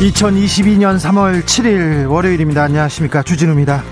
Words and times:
2022년 0.00 0.98
3월 0.98 1.42
7일 1.42 2.10
월요일입니다. 2.10 2.62
안녕하십니까. 2.62 3.22
주진우입니다. 3.22 3.82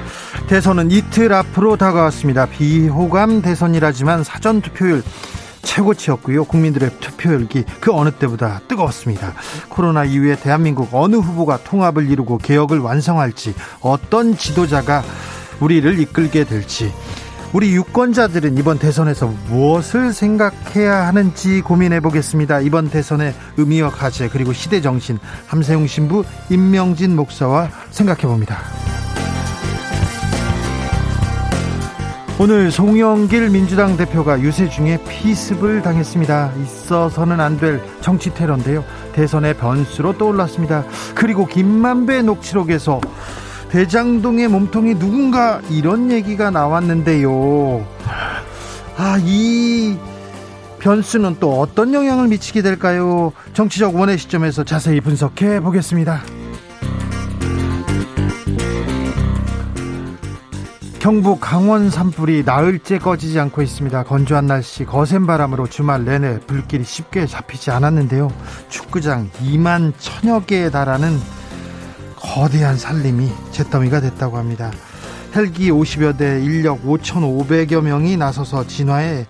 대선은 0.48 0.90
이틀 0.90 1.32
앞으로 1.32 1.76
다가왔습니다. 1.78 2.44
비호감 2.44 3.40
대선이라지만 3.40 4.22
사전 4.22 4.60
투표율 4.60 5.02
최고치였고요. 5.62 6.44
국민들의 6.44 6.90
투표율기 7.00 7.64
그 7.80 7.90
어느 7.94 8.10
때보다 8.10 8.60
뜨거웠습니다. 8.68 9.32
코로나 9.70 10.04
이후에 10.04 10.36
대한민국 10.36 10.90
어느 10.92 11.16
후보가 11.16 11.64
통합을 11.64 12.10
이루고 12.10 12.36
개혁을 12.36 12.80
완성할지 12.80 13.54
어떤 13.80 14.36
지도자가 14.36 15.02
우리를 15.60 15.98
이끌게 16.00 16.44
될지 16.44 16.92
우리 17.54 17.72
유권자들은 17.72 18.58
이번 18.58 18.80
대선에서 18.80 19.32
무엇을 19.48 20.12
생각해야 20.12 21.06
하는지 21.06 21.60
고민해 21.60 22.00
보겠습니다. 22.00 22.58
이번 22.58 22.90
대선의 22.90 23.32
의미와 23.56 23.90
가치 23.90 24.28
그리고 24.28 24.52
시대 24.52 24.80
정신 24.80 25.20
함세웅 25.46 25.86
신부 25.86 26.24
임명진 26.50 27.14
목사와 27.14 27.68
생각해 27.92 28.22
봅니다. 28.22 28.58
오늘 32.40 32.72
송영길 32.72 33.50
민주당 33.50 33.96
대표가 33.96 34.40
유세 34.40 34.68
중에 34.68 34.98
피습을 35.08 35.82
당했습니다. 35.82 36.54
있어서는 36.60 37.38
안 37.40 37.56
될 37.58 37.80
정치 38.00 38.34
테러인데요. 38.34 38.84
대선의 39.12 39.54
변수로 39.58 40.18
떠올랐습니다. 40.18 40.84
그리고 41.14 41.46
김만배 41.46 42.22
녹취록에서 42.22 43.00
대장동의 43.74 44.46
몸통이 44.46 45.00
누군가 45.00 45.60
이런 45.68 46.12
얘기가 46.12 46.52
나왔는데요. 46.52 47.84
아, 48.96 49.18
이 49.20 49.98
변수는 50.78 51.38
또 51.40 51.58
어떤 51.58 51.92
영향을 51.92 52.28
미치게 52.28 52.62
될까요? 52.62 53.32
정치적 53.52 53.96
원의 53.96 54.16
시점에서 54.16 54.62
자세히 54.62 55.00
분석해 55.00 55.58
보겠습니다. 55.58 56.22
경북 61.00 61.40
강원 61.40 61.90
산불이 61.90 62.44
나흘째 62.46 63.00
꺼지지 63.00 63.40
않고 63.40 63.60
있습니다. 63.60 64.04
건조한 64.04 64.46
날씨, 64.46 64.84
거센 64.84 65.26
바람으로 65.26 65.66
주말 65.66 66.04
내내 66.04 66.38
불길이 66.46 66.84
쉽게 66.84 67.26
잡히지 67.26 67.72
않았는데요. 67.72 68.30
축구장 68.68 69.30
2만 69.42 69.94
천여 69.98 70.44
개에 70.44 70.70
달하는 70.70 71.18
거대한 72.24 72.76
산림이 72.76 73.30
잿더미가 73.52 74.00
됐다고 74.00 74.38
합니다. 74.38 74.72
헬기 75.36 75.70
50여 75.70 76.16
대 76.16 76.42
인력 76.42 76.84
5,500여 76.84 77.82
명이 77.82 78.16
나서서 78.16 78.66
진화에 78.66 79.26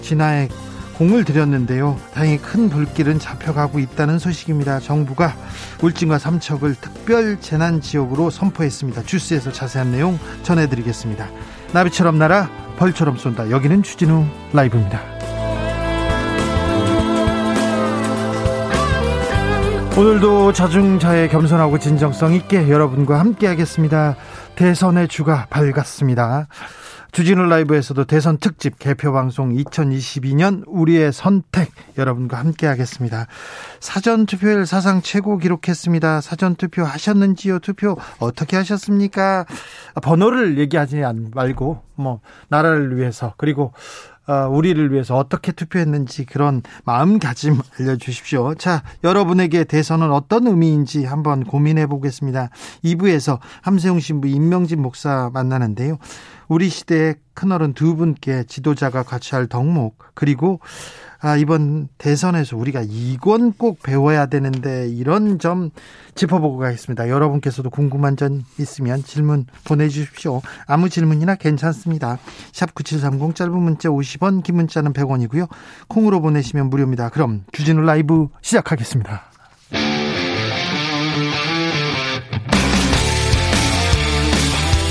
진화에 0.00 0.48
공을 0.96 1.24
들였는데요. 1.24 1.98
다행히 2.12 2.38
큰 2.38 2.68
불길은 2.68 3.18
잡혀가고 3.18 3.78
있다는 3.78 4.18
소식입니다. 4.18 4.80
정부가 4.80 5.34
울진과 5.82 6.18
삼척을 6.18 6.74
특별 6.74 7.40
재난 7.40 7.80
지역으로 7.80 8.30
선포했습니다. 8.30 9.04
주스에서 9.04 9.50
자세한 9.52 9.92
내용 9.92 10.18
전해드리겠습니다. 10.42 11.28
나비처럼 11.72 12.18
날아 12.18 12.50
벌처럼 12.76 13.16
쏜다. 13.16 13.50
여기는 13.50 13.82
추진우 13.82 14.26
라이브입니다. 14.52 15.19
오늘도 20.00 20.54
자중자의 20.54 21.28
겸손하고 21.28 21.78
진정성 21.78 22.32
있게 22.32 22.70
여러분과 22.70 23.20
함께 23.20 23.46
하겠습니다. 23.46 24.16
대선의 24.56 25.08
주가 25.08 25.46
밝았습니다. 25.50 26.48
주진우 27.12 27.42
라이브에서도 27.42 28.06
대선 28.06 28.38
특집 28.38 28.78
개표 28.78 29.12
방송 29.12 29.50
2022년 29.50 30.62
우리의 30.66 31.12
선택 31.12 31.70
여러분과 31.98 32.38
함께 32.38 32.66
하겠습니다. 32.66 33.26
사전 33.80 34.24
투표율 34.24 34.64
사상 34.64 35.02
최고 35.02 35.36
기록했습니다. 35.36 36.22
사전 36.22 36.54
투표 36.54 36.82
하셨는지요? 36.82 37.58
투표 37.58 37.98
어떻게 38.20 38.56
하셨습니까? 38.56 39.44
번호를 40.02 40.56
얘기하지 40.56 41.02
말고 41.34 41.82
뭐 41.96 42.20
나라를 42.48 42.96
위해서 42.96 43.34
그리고 43.36 43.74
어, 44.19 44.19
우리를 44.50 44.92
위해서 44.92 45.16
어떻게 45.16 45.52
투표했는지 45.52 46.24
그런 46.24 46.62
마음가짐 46.84 47.58
알려주십시오. 47.78 48.54
자, 48.54 48.82
여러분에게 49.02 49.64
대선은 49.64 50.12
어떤 50.12 50.46
의미인지 50.46 51.04
한번 51.04 51.44
고민해 51.44 51.86
보겠습니다. 51.86 52.50
2부에서 52.84 53.38
함세웅 53.62 54.00
신부 54.00 54.28
임명진 54.28 54.80
목사 54.80 55.30
만나는데요. 55.32 55.98
우리 56.48 56.68
시대의 56.68 57.16
큰어른 57.34 57.74
두 57.74 57.96
분께 57.96 58.44
지도자가 58.44 59.02
같이 59.02 59.34
할 59.34 59.46
덕목 59.46 59.98
그리고 60.14 60.60
아, 61.22 61.36
이번 61.36 61.88
대선에서 61.98 62.56
우리가 62.56 62.82
이건 62.86 63.52
꼭 63.52 63.82
배워야 63.82 64.26
되는데 64.26 64.88
이런 64.88 65.38
점 65.38 65.70
짚어보고 66.14 66.58
가겠습니다. 66.58 67.08
여러분께서도 67.08 67.68
궁금한 67.68 68.16
점 68.16 68.42
있으면 68.58 69.04
질문 69.04 69.46
보내주십시오. 69.64 70.40
아무 70.66 70.88
질문이나 70.88 71.34
괜찮습니다. 71.34 72.18
샵 72.52 72.74
9730 72.74 73.34
짧은 73.34 73.52
문자 73.52 73.90
50원 73.90 74.42
긴 74.42 74.56
문자는 74.56 74.92
100원이고요. 74.94 75.48
콩으로 75.88 76.20
보내시면 76.22 76.70
무료입니다. 76.70 77.10
그럼 77.10 77.44
주진우 77.52 77.82
라이브 77.82 78.28
시작하겠습니다. 78.40 79.24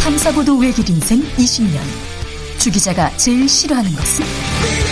탐사보도 0.04 0.58
외길 0.58 0.90
인생 0.90 1.22
20년 1.22 1.80
주 2.60 2.72
기자가 2.72 3.10
제일 3.18 3.48
싫어하는 3.48 3.92
것은? 3.92 4.89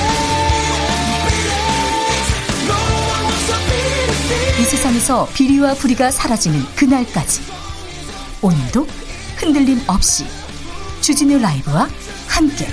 세상에서 4.88 5.28
비리와 5.34 5.74
부리가 5.74 6.12
사라지는 6.12 6.60
그날까지 6.76 7.42
오늘도 8.42 8.88
흔들림 9.36 9.82
없이 9.88 10.26
주진우 11.02 11.40
라이브와 11.40 11.90
함께 12.28 12.68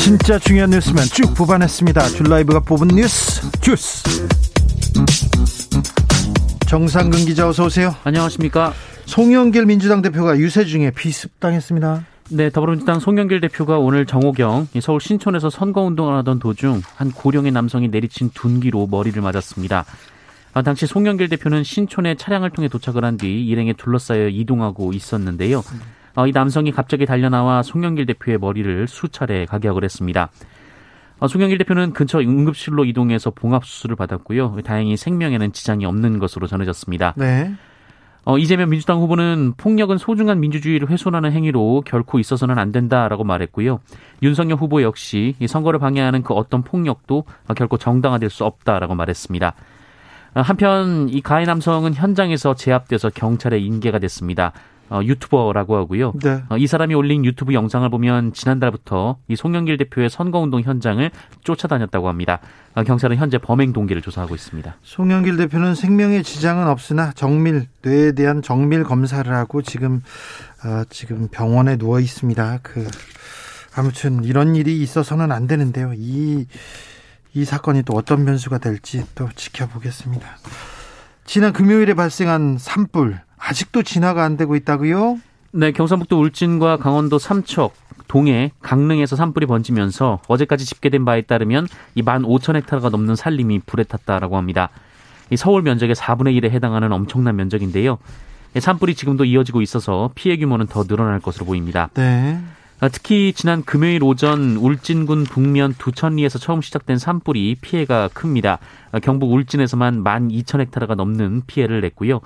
진짜 0.00 0.38
중요한 0.38 0.70
뉴스만 0.70 1.04
쭉 1.06 1.34
뽑아냈습니다. 1.34 2.08
줄라이브가 2.08 2.60
뽑은 2.60 2.88
뉴스 2.88 3.50
주스. 3.60 4.02
정상근 6.66 7.26
기자 7.26 7.48
어서 7.48 7.66
오세요. 7.66 7.94
안녕하십니까. 8.04 8.72
송영길 9.04 9.66
민주당 9.66 10.00
대표가 10.00 10.38
유세 10.38 10.64
중에 10.64 10.90
비습당했습니다. 10.90 12.17
네, 12.30 12.50
더불어민주당 12.50 13.00
송영길 13.00 13.40
대표가 13.40 13.78
오늘 13.78 14.04
정호경 14.04 14.68
서울 14.80 15.00
신촌에서 15.00 15.48
선거운동을 15.48 16.14
하던 16.18 16.38
도중 16.38 16.82
한 16.96 17.10
고령의 17.10 17.52
남성이 17.52 17.88
내리친 17.88 18.30
둔기로 18.34 18.86
머리를 18.90 19.20
맞았습니다. 19.20 19.84
아, 20.52 20.62
당시 20.62 20.86
송영길 20.86 21.28
대표는 21.30 21.62
신촌에 21.64 22.16
차량을 22.16 22.50
통해 22.50 22.68
도착을 22.68 23.04
한 23.04 23.16
뒤 23.16 23.46
일행에 23.46 23.72
둘러싸여 23.72 24.28
이동하고 24.28 24.92
있었는데요. 24.92 25.62
어, 26.16 26.26
이 26.26 26.32
남성이 26.32 26.70
갑자기 26.70 27.06
달려나와 27.06 27.62
송영길 27.62 28.04
대표의 28.06 28.38
머리를 28.38 28.86
수차례 28.88 29.46
가격을 29.46 29.84
했습니다. 29.84 30.30
어, 31.20 31.28
송영길 31.28 31.58
대표는 31.58 31.92
근처 31.94 32.18
응급실로 32.20 32.84
이동해서 32.84 33.30
봉합 33.30 33.64
수술을 33.64 33.96
받았고요. 33.96 34.58
다행히 34.64 34.96
생명에는 34.96 35.52
지장이 35.52 35.86
없는 35.86 36.18
것으로 36.18 36.46
전해졌습니다. 36.46 37.14
네. 37.16 37.54
어, 38.28 38.36
이재명 38.36 38.68
민주당 38.68 39.00
후보는 39.00 39.54
폭력은 39.56 39.96
소중한 39.96 40.38
민주주의를 40.38 40.90
훼손하는 40.90 41.32
행위로 41.32 41.82
결코 41.86 42.18
있어서는 42.18 42.58
안 42.58 42.72
된다라고 42.72 43.24
말했고요. 43.24 43.80
윤석열 44.22 44.58
후보 44.58 44.82
역시 44.82 45.34
이 45.40 45.48
선거를 45.48 45.78
방해하는 45.78 46.22
그 46.22 46.34
어떤 46.34 46.62
폭력도 46.62 47.24
결코 47.56 47.78
정당화될 47.78 48.28
수 48.28 48.44
없다라고 48.44 48.94
말했습니다. 48.94 49.54
한편 50.34 51.08
이 51.08 51.22
가해 51.22 51.46
남성은 51.46 51.94
현장에서 51.94 52.54
제압돼서 52.54 53.08
경찰에 53.08 53.60
인계가 53.60 53.98
됐습니다. 53.98 54.52
어, 54.90 55.00
유튜버라고 55.02 55.76
하고요. 55.76 56.12
네. 56.22 56.42
어, 56.48 56.56
이 56.56 56.66
사람이 56.66 56.94
올린 56.94 57.24
유튜브 57.24 57.52
영상을 57.52 57.88
보면 57.88 58.32
지난달부터 58.32 59.18
이 59.28 59.36
송영길 59.36 59.76
대표의 59.76 60.10
선거운동 60.10 60.62
현장을 60.62 61.10
쫓아다녔다고 61.44 62.08
합니다. 62.08 62.40
어, 62.74 62.82
경찰은 62.82 63.16
현재 63.16 63.38
범행 63.38 63.72
동기를 63.72 64.02
조사하고 64.02 64.34
있습니다. 64.34 64.76
송영길 64.82 65.36
대표는 65.36 65.74
생명에 65.74 66.22
지장은 66.22 66.66
없으나 66.68 67.12
정밀 67.12 67.66
뇌에 67.82 68.12
대한 68.12 68.42
정밀 68.42 68.84
검사를 68.84 69.30
하고 69.32 69.62
지금 69.62 70.02
어, 70.64 70.84
지금 70.90 71.28
병원에 71.28 71.76
누워 71.76 72.00
있습니다. 72.00 72.60
그 72.62 72.86
아무튼 73.76 74.24
이런 74.24 74.56
일이 74.56 74.80
있어서는 74.80 75.32
안 75.32 75.46
되는데요. 75.46 75.92
이 75.96 76.46
이 77.34 77.44
사건이 77.44 77.82
또 77.84 77.94
어떤 77.94 78.24
변수가 78.24 78.58
될지 78.58 79.04
또 79.14 79.28
지켜보겠습니다. 79.34 80.26
지난 81.24 81.52
금요일에 81.52 81.94
발생한 81.94 82.58
산불 82.58 83.20
아직도 83.38 83.82
진화가 83.82 84.24
안 84.24 84.36
되고 84.36 84.56
있다고요? 84.56 85.18
네, 85.52 85.72
경상북도 85.72 86.20
울진과 86.20 86.76
강원도 86.76 87.18
삼척, 87.18 87.74
동해, 88.06 88.52
강릉에서 88.62 89.16
산불이 89.16 89.46
번지면서 89.46 90.20
어제까지 90.28 90.64
집계된 90.64 91.04
바에 91.04 91.22
따르면 91.22 91.68
이만 91.94 92.24
오천 92.24 92.56
헥타르가 92.56 92.90
넘는 92.90 93.16
산림이 93.16 93.60
불에 93.66 93.84
탔다라고 93.84 94.36
합니다. 94.36 94.70
이 95.30 95.36
서울 95.36 95.62
면적의 95.62 95.94
4분의 95.94 96.40
1에 96.40 96.50
해당하는 96.50 96.92
엄청난 96.92 97.36
면적인데요. 97.36 97.98
산불이 98.58 98.94
지금도 98.94 99.24
이어지고 99.24 99.60
있어서 99.62 100.10
피해 100.14 100.36
규모는 100.36 100.66
더 100.66 100.84
늘어날 100.84 101.20
것으로 101.20 101.44
보입니다. 101.46 101.90
네. 101.94 102.40
아, 102.80 102.88
특히 102.88 103.32
지난 103.34 103.64
금요일 103.64 104.04
오전 104.04 104.56
울진군 104.56 105.24
북면 105.24 105.74
두천리에서 105.78 106.38
처음 106.38 106.62
시작된 106.62 106.98
산불이 106.98 107.56
피해가 107.60 108.08
큽니다. 108.14 108.58
아, 108.92 109.00
경북 109.00 109.32
울진에서만 109.32 110.04
12,000헥타르가 110.04 110.94
넘는 110.94 111.42
피해를 111.46 111.80
냈고요. 111.80 112.20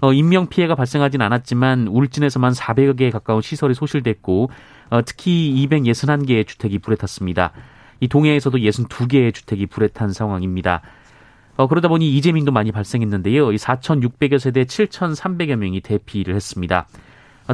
어, 0.00 0.12
인명 0.12 0.48
피해가 0.48 0.74
발생하진 0.74 1.22
않았지만 1.22 1.88
울진에서만 1.88 2.52
400여 2.52 2.96
개에 2.96 3.10
가까운 3.10 3.42
시설이 3.42 3.74
소실됐고 3.74 4.50
어, 4.90 5.02
특히 5.04 5.66
261개의 5.68 6.46
주택이 6.46 6.78
불에 6.78 6.96
탔습니다. 6.96 7.52
이 8.00 8.08
동해에서도 8.08 8.58
62개의 8.58 9.32
주택이 9.32 9.66
불에 9.66 9.88
탄 9.88 10.12
상황입니다. 10.12 10.82
어, 11.56 11.68
그러다 11.68 11.88
보니 11.88 12.14
이재민도 12.16 12.52
많이 12.52 12.72
발생했는데요. 12.72 13.52
이 13.52 13.56
4,600여 13.56 14.38
세대 14.38 14.64
7,300여 14.64 15.56
명이 15.56 15.80
대피를 15.80 16.34
했습니다. 16.34 16.86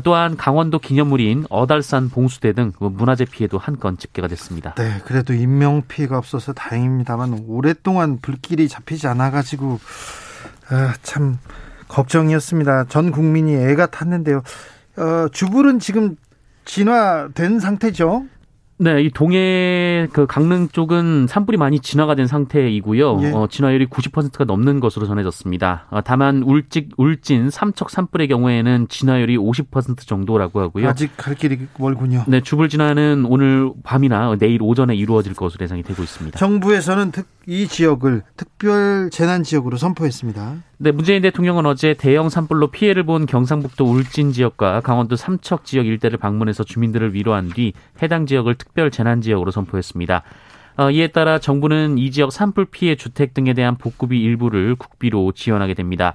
또한 0.05 0.37
강원도 0.37 0.79
기념물인 0.79 1.47
어달산 1.51 2.11
봉수대 2.11 2.53
등 2.53 2.73
문화재 2.79 3.25
피해도 3.25 3.59
한 3.59 3.77
건 3.77 3.99
집계가 3.99 4.29
됐습니다. 4.29 4.75
네, 4.75 5.01
그래도 5.05 5.35
인명 5.35 5.83
피해가 5.89 6.17
없어서 6.17 6.53
다행입니다만 6.53 7.45
오랫동안 7.49 8.19
불길이 8.21 8.69
잡히지 8.69 9.09
않아가지고 9.09 9.81
아, 10.71 10.95
참 11.03 11.39
걱정이었습니다. 11.91 12.85
전 12.85 13.11
국민이 13.11 13.55
애가 13.55 13.87
탔는데요. 13.87 14.43
어, 14.97 15.29
주불은 15.31 15.79
지금 15.79 16.17
진화된 16.65 17.59
상태죠? 17.61 18.25
네, 18.83 19.03
이 19.03 19.11
동해 19.11 20.09
그 20.11 20.27
강릉 20.27 20.69
쪽은 20.69 21.27
산불이 21.29 21.59
많이 21.59 21.81
진화가 21.81 22.15
된 22.15 22.27
상태이고요. 22.27 23.19
예. 23.23 23.31
어, 23.33 23.47
진화율이 23.47 23.89
90%가 23.89 24.45
넘는 24.45 24.81
것으로 24.81 25.07
전해졌습니다. 25.07 25.87
어, 25.91 26.01
다만 26.01 26.43
울직 26.43 26.89
울진 26.97 27.51
삼척 27.51 27.91
산불의 27.91 28.29
경우에는 28.29 28.89
진화율이 28.89 29.37
50% 29.37 30.07
정도라고 30.07 30.61
하고요. 30.61 30.89
아직 30.89 31.15
갈 31.19 31.35
길이 31.35 31.59
멀군요. 31.79 32.25
네, 32.27 32.41
주불 32.41 32.71
진화는 32.71 33.27
오늘 33.29 33.71
밤이나 33.83 34.35
내일 34.39 34.63
오전에 34.63 34.95
이루어질 34.95 35.35
것으로 35.35 35.63
예상이 35.65 35.83
되고 35.83 36.03
있습니다. 36.03 36.39
정부에서는 36.39 37.11
특, 37.11 37.27
이 37.47 37.69
지역을 37.69 38.23
특별 38.39 39.11
재난 39.13 39.43
지역으로 39.43 39.77
선포했습니다. 39.77 40.70
네, 40.83 40.93
문재인 40.93 41.21
대통령은 41.21 41.67
어제 41.67 41.93
대형 41.93 42.31
산불로 42.31 42.69
피해를 42.69 43.03
본 43.03 43.27
경상북도 43.27 43.85
울진 43.85 44.33
지역과 44.33 44.81
강원도 44.81 45.15
삼척 45.15 45.67
지역 45.67 45.85
일대를 45.85 46.17
방문해서 46.17 46.65
주민들을 46.65 47.13
위로한 47.13 47.51
뒤 47.51 47.75
해당 48.03 48.25
지역을 48.25 48.55
특별 48.55 48.91
재난 48.91 49.21
지역으로 49.21 49.51
선포했습니다. 49.51 50.23
어, 50.79 50.91
이에 50.91 51.09
따라 51.09 51.39
정부는 51.39 51.99
이 51.99 52.11
지역 52.11 52.33
산불 52.33 52.69
피해 52.71 52.95
주택 52.95 53.35
등에 53.35 53.53
대한 53.53 53.77
복구비 53.77 54.23
일부를 54.23 54.75
국비로 54.75 55.33
지원하게 55.33 55.75
됩니다. 55.75 56.15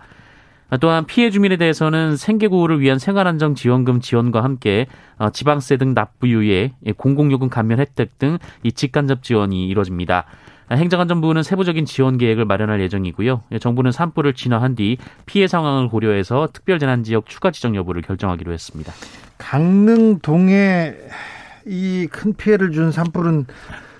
어, 0.71 0.77
또한 0.77 1.05
피해 1.05 1.29
주민에 1.29 1.57
대해서는 1.57 2.17
생계 2.17 2.47
구호를 2.47 2.79
위한 2.79 2.97
생활안정 2.97 3.53
지원금 3.53 4.01
지원과 4.01 4.43
함께 4.43 4.87
어, 5.19 5.29
지방세 5.29 5.77
등 5.77 5.93
납부유예, 5.93 6.71
공공요금 6.97 7.49
감면 7.49 7.77
혜택 7.77 8.17
등 8.17 8.39
이 8.63 8.71
직간접 8.71 9.21
지원이 9.21 9.67
이루어집니다. 9.67 10.25
행정안전부는 10.71 11.43
세부적인 11.43 11.85
지원 11.85 12.17
계획을 12.17 12.45
마련할 12.45 12.81
예정이고요. 12.81 13.43
정부는 13.59 13.91
산불을 13.91 14.33
진화한 14.33 14.75
뒤 14.75 14.97
피해 15.25 15.47
상황을 15.47 15.89
고려해서 15.89 16.47
특별재난지역 16.53 17.27
추가 17.27 17.51
지정 17.51 17.75
여부를 17.75 18.01
결정하기로 18.01 18.51
했습니다. 18.51 18.91
강릉 19.37 20.19
동해 20.19 20.95
이 21.67 22.07
큰 22.11 22.33
피해를 22.33 22.71
준 22.71 22.91
산불은 22.91 23.45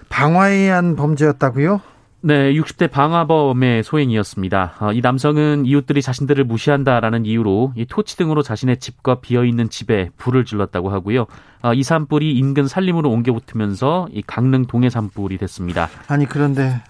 방화에 0.10 0.54
의한 0.54 0.96
범죄였다고요? 0.96 1.82
네, 2.28 2.54
60대 2.54 2.90
방화범의 2.90 3.84
소행이었습니다. 3.84 4.78
어, 4.80 4.92
이 4.94 5.02
남성은 5.02 5.68
이웃들이 5.68 6.02
자신들을 6.02 6.44
무시한다라는 6.46 7.24
이유로 7.24 7.74
이 7.76 7.86
토치 7.86 8.18
등으로 8.18 8.42
자신의 8.42 8.80
집과 8.80 9.20
비어 9.20 9.46
있는 9.46 9.70
집에 9.70 10.10
불을 10.18 10.44
질렀다고 10.44 10.90
하고요. 10.90 11.28
어, 11.62 11.74
이 11.76 11.84
산불이 11.84 12.36
인근 12.36 12.68
산림으로 12.68 13.12
옮겨 13.12 13.32
붙으면서 13.32 14.08
이 14.12 14.24
강릉 14.26 14.66
동해 14.66 14.90
산불이 14.90 15.38
됐습니다. 15.38 15.88
아니 16.08 16.26
그런데 16.26 16.82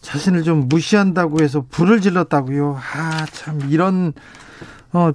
자신을 0.00 0.44
좀 0.44 0.68
무시한다고 0.68 1.42
해서 1.42 1.64
불을 1.68 2.00
질렀다고요. 2.00 2.78
아, 2.78 3.26
참 3.32 3.60
이런 3.68 4.12
어 4.92 5.10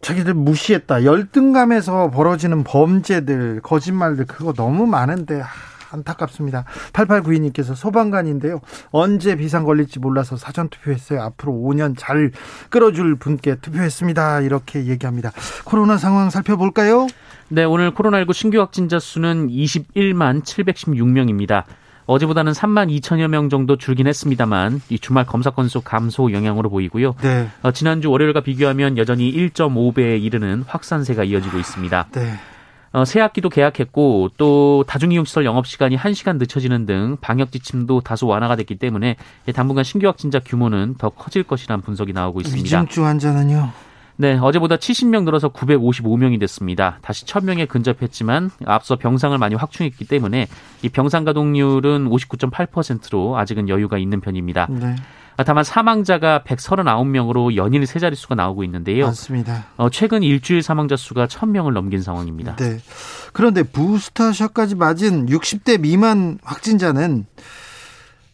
자기들 0.00 0.34
무시했다. 0.34 1.02
열등감에서 1.02 2.10
벌어지는 2.10 2.62
범죄들, 2.62 3.62
거짓말들 3.64 4.26
그거 4.26 4.52
너무 4.52 4.86
많은데 4.86 5.42
아, 5.42 5.48
안타깝습니다. 5.90 6.64
8892님께서 6.92 7.74
소방관인데요. 7.74 8.60
언제 8.90 9.36
비상 9.36 9.64
걸릴지 9.64 9.98
몰라서 9.98 10.36
사전 10.36 10.68
투표했어요. 10.68 11.22
앞으로 11.22 11.52
5년 11.52 11.94
잘 11.96 12.30
끌어줄 12.70 13.16
분께 13.16 13.56
투표했습니다. 13.56 14.40
이렇게 14.42 14.86
얘기합니다. 14.86 15.32
코로나 15.64 15.96
상황 15.96 16.30
살펴볼까요? 16.30 17.06
네, 17.48 17.64
오늘 17.64 17.92
코로나19 17.92 18.32
신규 18.32 18.58
확진자 18.60 18.98
수는 18.98 19.48
21만 19.48 20.42
716명입니다. 20.42 21.64
어제보다는 22.08 22.52
3만 22.52 22.88
2천여 23.00 23.28
명 23.28 23.50
정도 23.50 23.76
줄긴 23.76 24.06
했습니다만 24.06 24.80
이 24.88 24.98
주말 24.98 25.26
검사 25.26 25.50
건수 25.50 25.82
감소 25.82 26.32
영향으로 26.32 26.70
보이고요. 26.70 27.14
네. 27.20 27.48
어, 27.62 27.70
지난주 27.70 28.10
월요일과 28.10 28.40
비교하면 28.40 28.96
여전히 28.96 29.30
1.5배에 29.30 30.22
이르는 30.22 30.64
확산세가 30.66 31.24
이어지고 31.24 31.58
있습니다. 31.58 32.08
네. 32.12 32.32
어, 32.92 33.04
새 33.04 33.20
학기도 33.20 33.48
개학했고 33.48 34.30
또 34.36 34.84
다중이용시설 34.86 35.44
영업시간이 35.44 35.96
1시간 35.96 36.38
늦춰지는 36.38 36.86
등 36.86 37.16
방역 37.20 37.52
지침도 37.52 38.00
다소 38.00 38.26
완화가 38.26 38.56
됐기 38.56 38.76
때문에 38.76 39.16
당분간 39.54 39.84
신규 39.84 40.06
확진자 40.06 40.38
규모는 40.38 40.94
더 40.98 41.10
커질 41.10 41.42
것이라는 41.42 41.82
분석이 41.82 42.12
나오고 42.12 42.40
있습니다. 42.40 42.64
위중증 42.64 43.04
환자는요? 43.04 43.70
네, 44.20 44.36
어제보다 44.36 44.76
70명 44.76 45.22
늘어서 45.22 45.50
955명이 45.50 46.40
됐습니다. 46.40 46.98
다시 47.02 47.24
1000명에 47.24 47.68
근접했지만 47.68 48.50
앞서 48.66 48.96
병상을 48.96 49.36
많이 49.38 49.54
확충했기 49.54 50.06
때문에 50.06 50.48
이 50.82 50.88
병상 50.88 51.24
가동률은 51.24 52.08
59.8%로 52.08 53.38
아직은 53.38 53.68
여유가 53.68 53.96
있는 53.96 54.20
편입니다. 54.20 54.66
네. 54.70 54.96
다만 55.44 55.62
사망자가 55.62 56.42
139명으로 56.46 57.54
연일 57.54 57.86
세 57.86 57.98
자릿수가 57.98 58.34
나오고 58.34 58.64
있는데요. 58.64 59.06
맞습니다. 59.06 59.66
어, 59.76 59.88
최근 59.90 60.22
일주일 60.22 60.62
사망자 60.62 60.96
수가 60.96 61.26
1000명을 61.26 61.72
넘긴 61.72 62.02
상황입니다. 62.02 62.56
네. 62.56 62.80
그런데 63.32 63.62
부스터샷까지 63.62 64.74
맞은 64.74 65.26
60대 65.26 65.80
미만 65.80 66.38
확진자는 66.42 67.26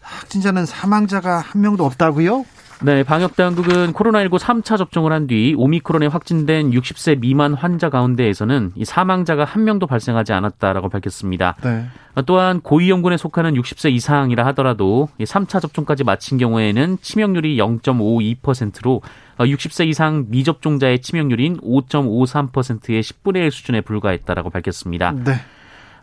확진자는 0.00 0.66
사망자가 0.66 1.38
한 1.38 1.60
명도 1.60 1.84
없다고요? 1.84 2.44
네, 2.84 3.02
방역 3.02 3.34
당국은 3.34 3.94
코로나19 3.94 4.38
3차 4.38 4.76
접종을 4.76 5.10
한 5.10 5.26
뒤 5.26 5.54
오미크론에 5.56 6.06
확진된 6.06 6.72
60세 6.72 7.18
미만 7.18 7.54
환자 7.54 7.88
가운데에서는 7.88 8.72
이 8.74 8.84
사망자가 8.84 9.44
한 9.44 9.64
명도 9.64 9.86
발생하지 9.86 10.34
않았다라고 10.34 10.90
밝혔습니다. 10.90 11.56
네. 11.64 11.86
또한 12.26 12.60
고위험군에 12.60 13.16
속하는 13.16 13.54
60세 13.54 13.90
이상이라 13.90 14.44
하더라도 14.48 15.08
3차 15.18 15.62
접종까지 15.62 16.04
마친 16.04 16.36
경우에는 16.36 16.98
치명률이 17.00 17.56
0.52%로 17.56 19.00
60세 19.38 19.86
이상 19.86 20.26
미접종자의 20.28 21.00
치명률인 21.00 21.60
5.53%의 21.60 23.02
10분의 23.02 23.36
1 23.36 23.50
수준에 23.50 23.80
불과했다라고 23.80 24.50
밝혔습니다. 24.50 25.12
네. 25.12 25.32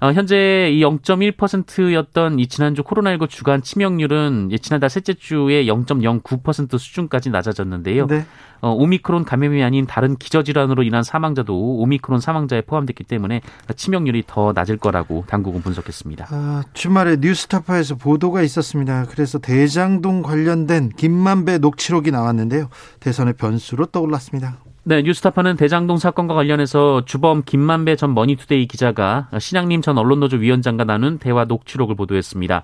어, 0.02 0.12
현재 0.14 0.72
이 0.72 0.82
0.1%였던 0.82 2.40
이 2.40 2.48
지난주 2.48 2.82
코로나19 2.82 3.30
주간 3.30 3.62
치명률은 3.62 4.50
지난달 4.60 4.90
셋째 4.90 5.14
주에 5.14 5.66
0.09% 5.66 6.80
수준까지 6.80 7.30
낮아졌는데요. 7.30 8.08
네. 8.08 8.26
어, 8.62 8.72
오미크론 8.72 9.26
감염이 9.26 9.64
아닌 9.64 9.86
다른 9.86 10.16
기저질환으로 10.16 10.82
인한 10.82 11.04
사망자도 11.04 11.56
오미크론 11.82 12.20
사망자에 12.20 12.62
포함됐기 12.62 13.04
때문에 13.04 13.42
치명률이 13.76 14.24
더 14.26 14.54
낮을 14.56 14.78
거라고 14.78 15.24
당국은 15.28 15.62
분석했습니다. 15.62 16.28
아, 16.32 16.64
주말에 16.74 17.18
뉴스타파에서 17.20 17.96
보도가 17.96 18.42
있었습니다. 18.42 19.06
그래서 19.08 19.38
대장동 19.38 20.24
관련된 20.24 20.90
김만배 20.98 21.60
녹취록이 21.60 22.10
나왔는데요. 22.10 22.70
대선의 23.02 23.34
변수로 23.34 23.86
떠올랐습니다. 23.86 24.58
네, 24.84 25.04
뉴스타파는 25.04 25.58
대장동 25.58 25.98
사건과 25.98 26.34
관련해서 26.34 27.06
주범 27.06 27.44
김만배 27.46 27.96
전 27.98 28.16
머니투데이 28.16 28.66
기자가 28.66 29.28
신학림 29.40 29.84
전 29.84 30.00
언론노조 30.00 30.38
위원장과 30.38 30.86
나눈 30.86 31.20
대화 31.20 31.46
녹취록을 31.46 31.96
보도했습니다. 31.96 32.64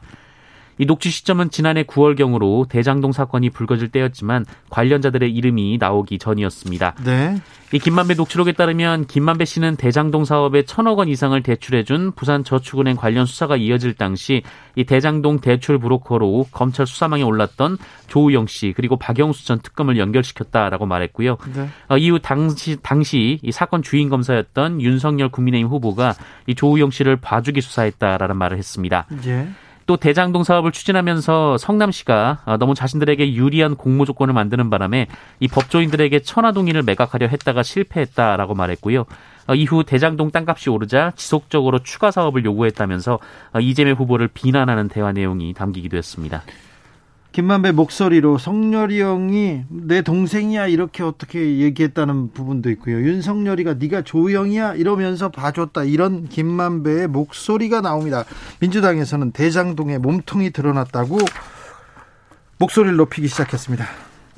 이 0.77 0.86
녹취 0.86 1.10
시점은 1.10 1.50
지난해 1.50 1.84
9월경으로 1.84 2.69
대장동 2.69 3.12
사건이 3.12 3.50
불거질 3.50 3.89
때였지만 3.89 4.46
관련자들의 4.69 5.34
이름이 5.34 5.77
나오기 5.79 6.19
전이었습니다. 6.19 6.96
네. 7.03 7.41
이 7.74 7.79
김만배 7.79 8.13
녹취록에 8.13 8.53
따르면 8.53 9.07
김만배 9.07 9.43
씨는 9.43 9.75
대장동 9.75 10.24
사업에 10.24 10.63
천억 10.63 11.00
원 11.00 11.10
이상을 11.10 11.41
대출해준 11.43 12.13
부산저축은행 12.13 12.96
관련 12.96 13.25
수사가 13.25 13.57
이어질 13.57 13.96
당시 13.96 14.41
이 14.75 14.86
대장동 14.86 15.39
대출 15.39 15.77
브로커로 15.77 16.48
검찰 16.51 16.88
수사망에 16.88 17.24
올랐던 17.24 17.77
조우영 18.07 18.48
씨 18.48 18.74
그리고 18.74 18.96
박영수 18.96 19.46
전 19.46 19.60
특검을 19.60 19.98
연결시켰다라고 19.98 20.86
말했고요. 20.86 21.38
네. 21.53 21.69
어, 21.89 21.98
이후 21.98 22.19
당시 22.19 22.77
당시 22.81 23.39
이 23.41 23.51
사건 23.51 23.81
주인 23.81 24.07
검사였던 24.07 24.81
윤석열 24.81 25.29
국민의힘 25.29 25.67
후보가 25.67 26.13
이 26.46 26.55
조우영 26.55 26.91
씨를 26.91 27.17
봐주기 27.17 27.60
수사했다라는 27.60 28.38
말을 28.38 28.57
했습니다. 28.57 29.07
네. 29.24 29.50
또 29.88 29.96
대장동 29.98 30.44
사업을 30.44 30.72
추진하면서 30.72 31.58
성남시가 31.58 32.39
어, 32.46 32.58
너무 32.58 32.75
자신들에게 32.75 33.34
유리한 33.34 33.75
공모 33.75 34.06
조건을 34.06 34.34
만드는 34.34 34.70
바람에 34.70 35.08
이 35.39 35.48
법조인들에게 35.48 36.20
천화동인을 36.20 36.84
매각하려 36.84 37.27
했다가 37.27 37.63
실패했다라고 37.63 38.53
말했고요. 38.53 39.06
어, 39.48 39.56
이후 39.56 39.84
대장동 39.86 40.32
땅값이 40.32 40.70
오르자 40.70 41.13
지속적으로 41.15 41.79
추가 41.79 42.12
사업을 42.12 42.44
요구했다면서 42.46 43.20
어, 43.53 43.60
이재명 43.60 43.96
후보를 43.96 44.27
비난하는 44.27 44.89
대화 44.89 45.13
내용이 45.13 45.53
담기기도 45.53 45.98
했습니다. 45.98 46.44
김만배 47.31 47.72
목소리로 47.74 48.38
성렬이 48.38 49.00
형이 49.00 49.63
내 49.69 50.01
동생이야 50.01 50.67
이렇게 50.67 51.03
어떻게 51.03 51.60
얘기했다는 51.60 52.31
부분도 52.31 52.69
있고요. 52.72 52.98
윤석열이가 52.98 53.75
네가 53.75 54.01
조형이야 54.01 54.75
이러면서 54.75 55.29
봐줬다 55.29 55.84
이런 55.84 56.27
김만배의 56.29 57.07
목소리가 57.07 57.81
나옵니다. 57.81 58.25
민주당에서는 58.60 59.31
대장동에 59.31 60.00
몸통이 60.00 60.51
드러났다고 60.51 61.19
목소리를 62.57 62.96
높이기 62.96 63.27
시작했습니다. 63.27 63.86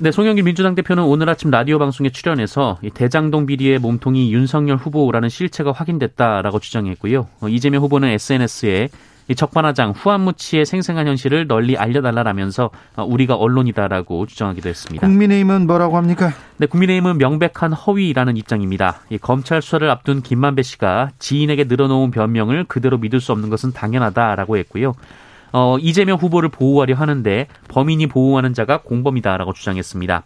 네, 0.02 0.10
송영길 0.10 0.44
민주당 0.44 0.74
대표는 0.74 1.02
오늘 1.04 1.28
아침 1.28 1.50
라디오 1.50 1.78
방송에 1.78 2.08
출연해서 2.08 2.78
대장동 2.94 3.44
비리의 3.44 3.78
몸통이 3.78 4.32
윤석열 4.32 4.78
후보라는 4.78 5.28
실체가 5.28 5.72
확인됐다라고 5.72 6.58
주장했고요. 6.58 7.28
어, 7.40 7.48
이재명 7.48 7.82
후보는 7.82 8.08
SNS에 8.08 8.88
이 9.30 9.34
적반하장 9.36 9.92
후한무치의 9.92 10.66
생생한 10.66 11.06
현실을 11.06 11.46
널리 11.46 11.76
알려달라라면서 11.76 12.70
어, 12.96 13.04
우리가 13.04 13.36
언론이다라고 13.36 14.26
주장하기도 14.26 14.68
했습니다. 14.68 15.06
국민의힘은 15.06 15.68
뭐라고 15.68 15.96
합니까? 15.96 16.32
네, 16.56 16.66
국민의힘은 16.66 17.16
명백한 17.18 17.72
허위라는 17.72 18.36
입장입니다. 18.36 19.02
이 19.08 19.18
검찰 19.18 19.62
수사를 19.62 19.88
앞둔 19.88 20.22
김만배 20.22 20.62
씨가 20.62 21.10
지인에게 21.20 21.64
늘어놓은 21.64 22.10
변명을 22.10 22.64
그대로 22.64 22.98
믿을 22.98 23.20
수 23.20 23.30
없는 23.30 23.50
것은 23.50 23.72
당연하다라고 23.72 24.56
했고요. 24.56 24.94
어, 25.52 25.76
이재명 25.78 26.18
후보를 26.18 26.48
보호하려 26.48 26.96
하는데 26.96 27.46
범인이 27.68 28.08
보호하는 28.08 28.52
자가 28.52 28.78
공범이다라고 28.78 29.52
주장했습니다. 29.52 30.24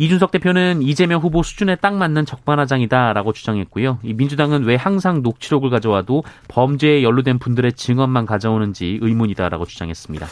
이준석 0.00 0.30
대표는 0.30 0.80
이재명 0.80 1.20
후보 1.20 1.42
수준에 1.42 1.76
딱 1.76 1.94
맞는 1.94 2.24
적반하장이다라고 2.24 3.34
주장했고요. 3.34 3.98
이 4.02 4.14
민주당은 4.14 4.64
왜 4.64 4.74
항상 4.74 5.20
녹취록을 5.20 5.68
가져와도 5.68 6.24
범죄에 6.48 7.02
연루된 7.02 7.38
분들의 7.38 7.74
증언만 7.74 8.24
가져오는지 8.24 8.98
의문이다라고 9.02 9.66
주장했습니다. 9.66 10.26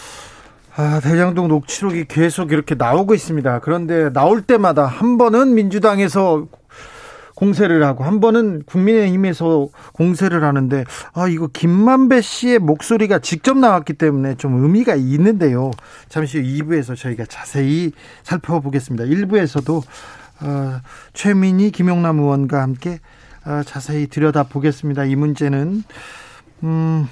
아, 0.75 1.01
대장동 1.03 1.49
녹취록이 1.49 2.07
계속 2.07 2.53
이렇게 2.53 2.77
나오고 2.77 3.13
있습니다. 3.13 3.59
그런데 3.59 4.11
나올 4.11 4.41
때마다 4.41 4.87
한 4.87 5.19
번은 5.19 5.55
민주당에서 5.55 6.47
공세를 7.39 7.85
하고 7.85 8.03
한 8.03 8.19
번은 8.19 8.65
국민의힘에서 8.67 9.69
공세를 9.93 10.43
하는데 10.43 10.85
아 11.13 11.29
이거 11.29 11.47
김만배 11.47 12.21
씨의 12.21 12.59
목소리가 12.59 13.21
직접 13.21 13.57
나왔기 13.57 13.93
때문에 13.93 14.35
좀 14.35 14.61
의미가 14.61 14.97
있는데요. 14.97 15.71
잠시 16.09 16.39
후 16.39 16.45
2부에서 16.45 16.97
저희가 16.97 17.27
자세히 17.27 17.93
살펴보겠습니다. 18.25 19.05
1부에서도 19.05 19.83
어, 20.41 20.81
최민희 21.13 21.71
김용남 21.71 22.19
의원과 22.19 22.61
함께 22.61 22.99
어, 23.47 23.63
자세히 23.65 24.09
들여다보겠습니다. 24.09 25.05
이 25.05 25.15
문제는 25.15 25.85
음, 26.65 27.09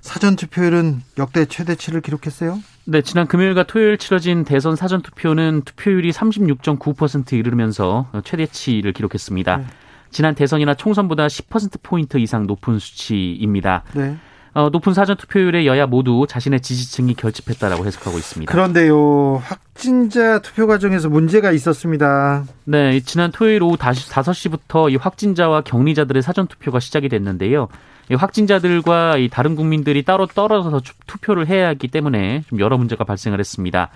사전 0.00 0.34
투표율은 0.34 1.02
역대 1.18 1.44
최대치를 1.44 2.00
기록했어요. 2.00 2.58
네, 2.88 3.02
지난 3.02 3.26
금요일과 3.26 3.64
토요일 3.64 3.98
치러진 3.98 4.44
대선 4.44 4.76
사전 4.76 5.02
투표는 5.02 5.62
투표율이 5.64 6.12
36.9% 6.12 7.32
이르면서 7.32 8.06
최대치를 8.22 8.92
기록했습니다. 8.92 9.56
네. 9.56 9.66
지난 10.10 10.36
대선이나 10.36 10.74
총선보다 10.74 11.26
10% 11.26 11.82
포인트 11.82 12.18
이상 12.18 12.46
높은 12.46 12.78
수치입니다. 12.78 13.82
네. 13.94 14.16
어, 14.54 14.70
높은 14.70 14.94
사전 14.94 15.16
투표율에 15.16 15.66
여야 15.66 15.86
모두 15.86 16.26
자신의 16.28 16.60
지지층이 16.60 17.14
결집했다라고 17.14 17.84
해석하고 17.84 18.16
있습니다. 18.16 18.50
그런데요, 18.50 19.42
확진자 19.44 20.38
투표 20.38 20.66
과정에서 20.66 21.08
문제가 21.10 21.50
있었습니다. 21.50 22.44
네, 22.64 23.00
지난 23.00 23.32
토요일 23.32 23.64
오후 23.64 23.76
5시부터 23.76 24.90
이 24.92 24.96
확진자와 24.96 25.62
격리자들의 25.62 26.22
사전 26.22 26.46
투표가 26.46 26.80
시작이 26.80 27.08
됐는데요. 27.08 27.68
확진자들과 28.14 29.16
이 29.16 29.28
다른 29.28 29.56
국민들이 29.56 30.02
따로 30.02 30.26
떨어져서 30.26 30.80
투표를 31.06 31.48
해야 31.48 31.68
하기 31.68 31.88
때문에 31.88 32.42
좀 32.48 32.60
여러 32.60 32.78
문제가 32.78 33.04
발생을 33.04 33.40
했습니다. 33.40 33.90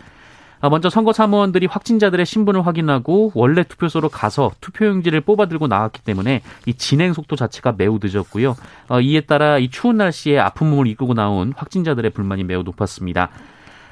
아, 0.62 0.68
먼저 0.68 0.90
선거 0.90 1.12
사무원들이 1.12 1.66
확진자들의 1.66 2.26
신분을 2.26 2.66
확인하고 2.66 3.32
원래 3.34 3.62
투표소로 3.62 4.10
가서 4.10 4.50
투표용지를 4.60 5.22
뽑아 5.22 5.46
들고 5.46 5.68
나왔기 5.68 6.02
때문에 6.02 6.42
이 6.66 6.74
진행 6.74 7.14
속도 7.14 7.34
자체가 7.34 7.74
매우 7.78 7.98
늦었고요. 8.02 8.56
어, 8.88 9.00
이에 9.00 9.22
따라 9.22 9.58
이 9.58 9.70
추운 9.70 9.96
날씨에 9.96 10.38
아픈 10.38 10.68
몸을 10.68 10.86
이끌고 10.88 11.14
나온 11.14 11.54
확진자들의 11.56 12.10
불만이 12.10 12.44
매우 12.44 12.62
높았습니다. 12.62 13.30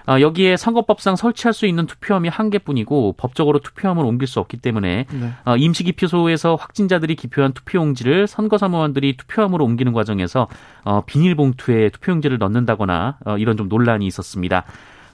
어, 0.09 0.21
여기에 0.21 0.57
선거법상 0.57 1.17
설치할 1.17 1.53
수 1.53 1.67
있는 1.67 1.87
투표함이 1.87 2.31
한 2.31 2.49
개뿐이고 2.49 3.15
법적으로 3.19 3.59
투표함을 3.59 4.05
옮길 4.05 4.27
수 4.27 4.41
없기 4.41 4.57
때문에 4.57 5.05
네. 5.11 5.33
어, 5.45 5.57
임시기표소에서 5.57 6.55
확진자들이 6.55 7.15
기표한 7.15 7.53
투표용지를 7.53 8.27
선거사무원들이 8.27 9.19
투표함으로 9.19 9.65
옮기는 9.65 9.93
과정에서 9.93 10.49
어, 10.85 11.03
비닐봉투에 11.05 11.91
투표용지를 11.91 12.39
넣는다거나 12.39 13.19
이런 13.39 13.57
좀 13.57 13.69
논란이 13.69 14.07
있었습니다. 14.07 14.65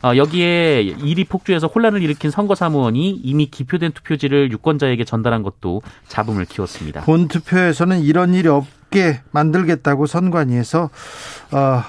여기에 0.04 0.82
일이 0.82 1.24
폭주해서 1.24 1.66
혼란을 1.66 2.02
일으킨 2.02 2.30
선거사무원이 2.30 3.10
이미 3.10 3.46
기표된 3.46 3.92
투표지를 3.92 4.52
유권자에게 4.52 5.04
전달한 5.04 5.42
것도 5.42 5.80
잡음을 6.08 6.44
키웠습니다. 6.44 7.00
본 7.02 7.26
투표에서는 7.26 8.02
이런 8.02 8.34
일이 8.34 8.48
없게 8.48 9.22
만들겠다고 9.30 10.06
선관위에서 10.06 10.90
어, 11.52 11.82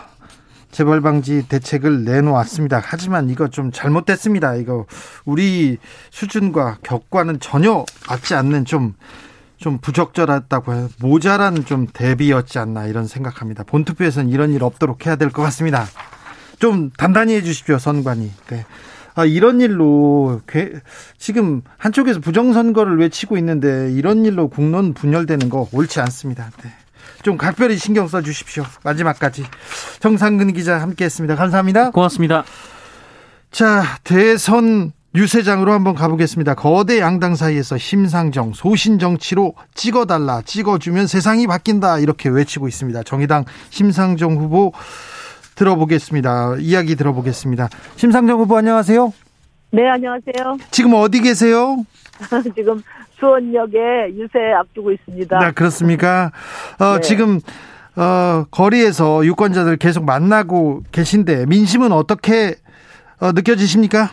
재벌 0.76 1.00
방지 1.00 1.48
대책을 1.48 2.04
내놓았습니다. 2.04 2.82
하지만 2.84 3.30
이거 3.30 3.48
좀 3.48 3.72
잘못됐습니다. 3.72 4.56
이거 4.56 4.86
우리 5.24 5.78
수준과 6.12 6.80
격과는 6.84 7.40
전혀 7.40 7.86
맞지 8.10 8.36
않는 8.36 8.66
좀, 8.66 8.94
좀 9.56 9.78
부적절했다고 9.78 10.74
해요. 10.74 10.90
모자란 11.00 11.64
좀 11.64 11.88
대비였지 11.88 12.60
않나 12.60 12.88
이런 12.88 13.08
생각합니다. 13.08 13.64
본투표에서는 13.64 14.30
이런 14.30 14.52
일 14.52 14.66
없도록 14.66 15.06
해야 15.06 15.16
될 15.16 15.30
것 15.30 15.44
같습니다. 15.44 15.86
좀 16.60 16.92
단단히 16.98 17.36
해 17.36 17.42
주십시오, 17.42 17.80
선관위. 17.80 18.30
네. 18.48 18.66
아, 19.14 19.24
이런 19.24 19.62
일로 19.62 20.42
지금 21.18 21.62
한쪽에서 21.78 22.20
부정선거를 22.20 23.00
외치고 23.00 23.38
있는데 23.38 23.94
이런 23.94 24.26
일로 24.26 24.50
국론 24.50 24.94
분열되는 24.94 25.50
거 25.50 25.70
옳지 25.72 26.02
않습니다. 26.02 26.52
네. 26.62 26.74
좀 27.26 27.38
각별히 27.38 27.76
신경 27.78 28.08
써 28.08 28.22
주십시오. 28.22 28.64
마지막까지. 28.84 29.46
정상근 30.00 30.54
기자 30.54 30.80
함께 30.80 31.06
했습니다. 31.06 31.36
감사합니다. 31.36 31.90
고맙습니다. 31.90 32.44
자, 33.50 33.82
대선 34.04 34.92
유세장으로 35.16 35.74
한번 35.74 35.96
가보겠습니다. 35.96 36.54
거대 36.54 37.00
양당 37.00 37.34
사이에서 37.34 37.80
심상정, 37.80 38.54
소신 38.54 39.00
정치로 39.00 39.56
찍어달라, 39.74 40.44
찍어주면 40.44 41.08
세상이 41.08 41.48
바뀐다, 41.48 41.98
이렇게 41.98 42.30
외치고 42.30 42.68
있습니다. 42.68 43.02
정의당 43.02 43.46
심상정 43.72 44.36
후보 44.36 44.72
들어보겠습니다. 45.56 46.58
이야기 46.60 46.96
들어보겠습니다. 46.96 47.70
심상정 47.96 48.40
후보 48.40 48.56
안녕하세요. 48.56 49.12
네, 49.72 49.90
안녕하세요. 49.90 50.60
지금 50.70 50.94
어디 50.94 51.22
계세요? 51.22 51.84
지금 52.56 52.84
수원역에 53.20 54.14
유세 54.14 54.52
앞두고 54.54 54.92
있습니다. 54.92 55.40
네, 55.40 55.52
그렇습니까? 55.52 56.32
어, 56.80 56.96
네. 56.96 57.02
지금 57.02 57.40
어, 57.98 58.46
거리에서 58.52 59.26
유권자들 59.26 59.78
계속 59.78 60.04
만나고 60.06 60.82
계신데 60.92 61.46
민심은 61.48 61.92
어떻게 61.92 62.56
어, 63.22 63.32
느껴지십니까? 63.32 64.10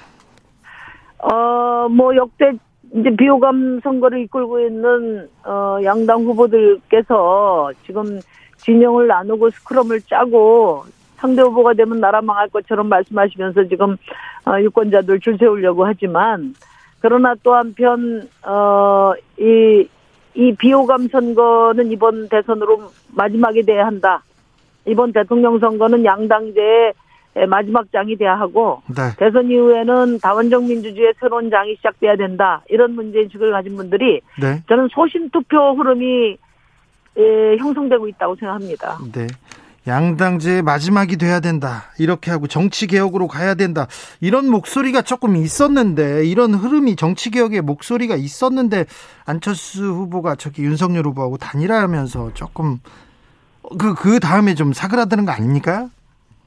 어, 1.18 1.88
뭐 1.88 2.14
역대 2.16 2.52
이제 2.94 3.10
비호감 3.16 3.80
선거를 3.82 4.20
이끌고 4.22 4.60
있는 4.60 5.28
어, 5.44 5.78
양당 5.82 6.22
후보들께서 6.22 7.72
지금 7.86 8.20
진영을 8.58 9.08
나누고 9.08 9.50
스크럼을 9.50 10.02
짜고 10.02 10.84
상대 11.16 11.42
후보가 11.42 11.74
되면 11.74 12.00
나라 12.00 12.20
망할 12.20 12.48
것처럼 12.48 12.88
말씀하시면서 12.88 13.64
지금 13.68 13.96
어, 14.44 14.60
유권자들 14.60 15.20
줄 15.20 15.38
세우려고 15.38 15.86
하지만 15.86 16.54
그러나 17.02 17.34
또 17.42 17.54
한편 17.54 18.28
어이 18.42 19.88
이 20.34 20.54
비호감 20.54 21.08
선거는 21.08 21.90
이번 21.90 22.28
대선으로 22.28 22.90
마지막이 23.14 23.64
돼야 23.64 23.86
한다. 23.86 24.22
이번 24.86 25.12
대통령 25.12 25.58
선거는 25.58 26.04
양당제의 26.04 26.94
마지막 27.48 27.90
장이 27.92 28.16
돼야 28.16 28.38
하고 28.38 28.82
네. 28.88 29.02
대선 29.18 29.50
이후에는 29.50 30.20
다원적 30.20 30.64
민주주의의 30.64 31.14
새로운 31.20 31.50
장이 31.50 31.74
시작돼야 31.76 32.16
된다. 32.16 32.62
이런 32.70 32.94
문제인식을 32.94 33.50
가진 33.50 33.76
분들이 33.76 34.20
네. 34.40 34.62
저는 34.68 34.88
소신 34.92 35.28
투표 35.30 35.72
흐름이 35.74 36.38
예, 37.18 37.56
형성되고 37.58 38.08
있다고 38.08 38.36
생각합니다. 38.36 38.98
네. 39.12 39.26
양당제의 39.86 40.62
마지막이 40.62 41.16
돼야 41.16 41.40
된다. 41.40 41.84
이렇게 41.98 42.30
하고 42.30 42.46
정치 42.46 42.86
개혁으로 42.86 43.26
가야 43.26 43.54
된다. 43.54 43.86
이런 44.20 44.48
목소리가 44.48 45.02
조금 45.02 45.36
있었는데 45.36 46.24
이런 46.26 46.54
흐름이 46.54 46.96
정치 46.96 47.30
개혁의 47.30 47.62
목소리가 47.62 48.14
있었는데 48.14 48.86
안철수 49.24 49.84
후보가 49.84 50.36
저기 50.36 50.62
윤석열 50.62 51.06
후보하고 51.06 51.36
단일화하면서 51.36 52.34
조금 52.34 52.78
그그 53.78 54.20
다음에 54.20 54.54
좀 54.54 54.72
사그라드는 54.72 55.24
거 55.24 55.32
아닙니까? 55.32 55.88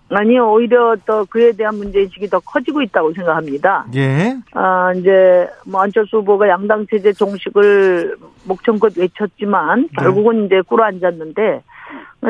아니요, 0.10 0.52
오히려 0.52 0.96
또 1.06 1.26
그에 1.26 1.52
대한 1.52 1.76
문제인식이 1.76 2.30
더 2.30 2.40
커지고 2.40 2.84
있다고 2.84 3.12
생각합니다. 3.14 3.88
예. 3.96 4.38
아, 4.54 4.94
이제, 4.94 5.48
뭐, 5.66 5.82
안철수 5.82 6.18
후보가 6.18 6.48
양당 6.48 6.86
체제 6.92 7.12
종식을 7.12 8.16
목청껏 8.44 8.96
외쳤지만, 8.96 9.90
결국은 9.98 10.46
이제 10.46 10.62
꿇어 10.62 10.84
앉았는데, 10.84 11.64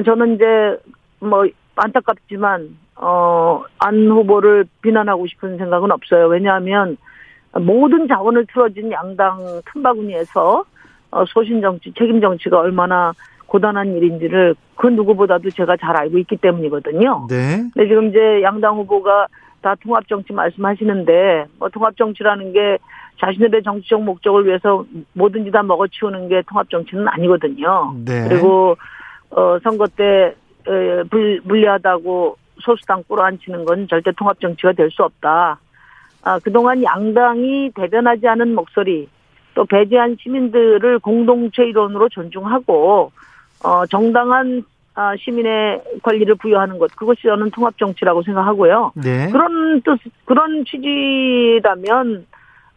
저는 0.06 0.36
이제, 0.36 0.46
뭐, 1.20 1.46
안타깝지만, 1.76 2.78
어, 2.96 3.64
안 3.80 4.08
후보를 4.08 4.66
비난하고 4.82 5.28
싶은 5.28 5.58
생각은 5.58 5.92
없어요. 5.92 6.28
왜냐하면, 6.28 6.98
모든 7.54 8.08
자원을 8.08 8.46
틀어진 8.48 8.92
양당 8.92 9.62
틈바구니에서, 9.72 10.64
어, 11.12 11.26
소신 11.28 11.62
정치, 11.62 11.94
책임 11.94 12.22
정치가 12.22 12.60
얼마나 12.60 13.14
고단한 13.48 13.96
일인지를 13.96 14.56
그 14.76 14.88
누구보다도 14.88 15.50
제가 15.52 15.78
잘 15.78 15.96
알고 15.98 16.18
있기 16.20 16.38
때문이거든요. 16.38 17.28
네. 17.30 17.64
근데 17.74 17.88
지금 17.88 18.10
이제 18.10 18.42
양당 18.42 18.78
후보가 18.78 19.28
다 19.62 19.76
통합 19.82 20.08
정치 20.08 20.34
말씀하시는데 20.34 21.46
뭐 21.58 21.70
통합 21.70 21.96
정치라는 21.98 22.54
게 22.54 22.78
자신들의 23.20 23.64
정치적 23.64 24.04
목적을 24.04 24.46
위해서 24.46 24.86
뭐든지 25.14 25.52
다 25.52 25.64
먹어치우는 25.64 26.28
게 26.28 26.44
통합 26.48 26.70
정치는 26.70 27.08
아니거든요. 27.08 27.96
네. 28.06 28.28
그리고 28.28 28.76
어 29.30 29.58
선거 29.64 29.88
때 29.88 30.04
에, 30.04 30.36
불, 31.10 31.42
불리하다고 31.42 32.38
소수당 32.62 33.04
끌어안치는 33.08 33.66
건 33.66 33.88
절대 33.88 34.12
통합정치가 34.12 34.74
될 34.74 34.90
수 34.92 35.04
없다. 35.04 35.60
아, 36.24 36.40
그동안 36.40 36.84
양당이 36.84 37.72
대변하지 37.76 38.28
않은 38.28 38.56
목소리 38.56 39.08
또 39.54 39.64
배제한 39.66 40.18
시민들을 40.20 41.00
공동체 41.00 41.64
이론으로 41.66 42.10
존중하고 42.10 43.12
어, 43.64 43.86
정당한 43.86 44.64
아, 44.96 45.14
시민의 45.18 45.82
권리를 46.02 46.34
부여하는 46.36 46.80
것 46.80 46.96
그것이 46.96 47.24
저는 47.24 47.52
통합 47.52 47.78
정치라고 47.78 48.24
생각하고요. 48.24 48.94
네. 48.96 49.30
그런 49.32 49.82
뜻 49.82 50.00
그런 50.26 50.64
취지라면 50.66 52.26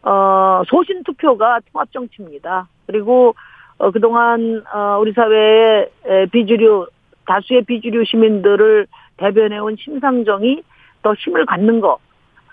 어, 0.03 0.61
소신 0.67 1.03
투표가 1.03 1.59
통합 1.71 1.91
정치입니다. 1.91 2.67
그리고 2.87 3.35
어, 3.77 3.91
그동안 3.91 4.61
어, 4.73 4.97
우리 4.99 5.13
사회의 5.13 5.89
에, 6.05 6.25
비주류 6.27 6.87
다수의 7.29 7.63
비주류 7.65 8.05
시민들을 8.05 8.87
대변해온 9.17 9.75
심상정이 9.79 10.63
더 11.03 11.13
힘을 11.13 11.45
갖는 11.45 11.79
거 11.79 11.99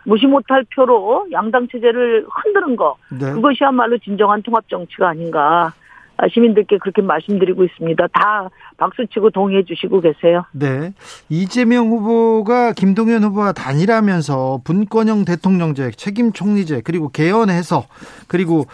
무시 0.05 0.27
못할 0.27 0.65
표로 0.75 1.27
양당 1.33 1.67
체제를 1.73 2.27
흔드는 2.31 2.77
거 2.77 2.97
네. 3.11 3.33
그것이야말로 3.33 3.99
진정한 3.99 4.43
통합 4.43 4.69
정치가 4.69 5.09
아닌가 5.09 5.73
아, 6.19 6.29
시민들께 6.33 6.79
그렇게 6.79 7.03
말씀드리고 7.03 7.65
있습니다. 7.65 8.07
다 8.09 8.49
박수치고 8.79 9.31
동의해 9.31 9.65
주시고 9.65 10.01
계세요. 10.01 10.45
네. 10.53 10.95
이재명 11.29 11.89
후보가 11.89 12.73
김동연 12.73 13.23
후보와 13.25 13.53
단일하면서 13.53 14.61
분권형 14.65 15.27
대통령제, 15.27 15.91
책임 15.91 16.33
총리제, 16.33 16.83
그리고 16.85 17.11
개헌해서 17.11 17.85
그리고 18.29 18.65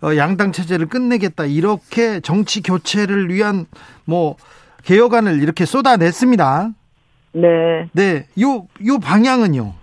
어, 0.00 0.16
양당 0.16 0.52
체제를 0.52 0.86
끝내겠다. 0.86 1.46
이렇게 1.46 2.20
정치 2.20 2.62
교체를 2.62 3.30
위한 3.30 3.66
뭐 4.04 4.36
개혁안을 4.84 5.42
이렇게 5.42 5.64
쏟아냈습니다. 5.64 6.70
네. 7.32 7.88
네. 7.92 8.26
요, 8.40 8.66
요 8.86 8.98
방향은요. 9.02 9.74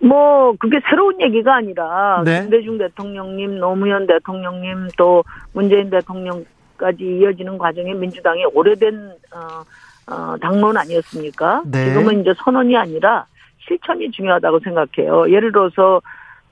뭐 0.00 0.54
그게 0.58 0.78
새로운 0.88 1.20
얘기가 1.20 1.56
아니라 1.56 2.22
네. 2.24 2.42
김대중 2.42 2.78
대통령님, 2.78 3.58
노무현 3.58 4.06
대통령님 4.06 4.88
또 4.96 5.24
문재인 5.52 5.90
대통령까지 5.90 7.02
이어지는 7.02 7.58
과정에 7.58 7.94
민주당의 7.94 8.44
오래된 8.52 9.12
어, 9.34 10.12
어, 10.12 10.36
당론 10.40 10.76
아니었습니까? 10.76 11.62
네. 11.66 11.86
지금은 11.86 12.20
이제 12.20 12.34
선언이 12.44 12.76
아니라 12.76 13.26
실천이 13.66 14.10
중요하다고 14.12 14.60
생각해요. 14.60 15.30
예를 15.30 15.50
들어서 15.50 16.00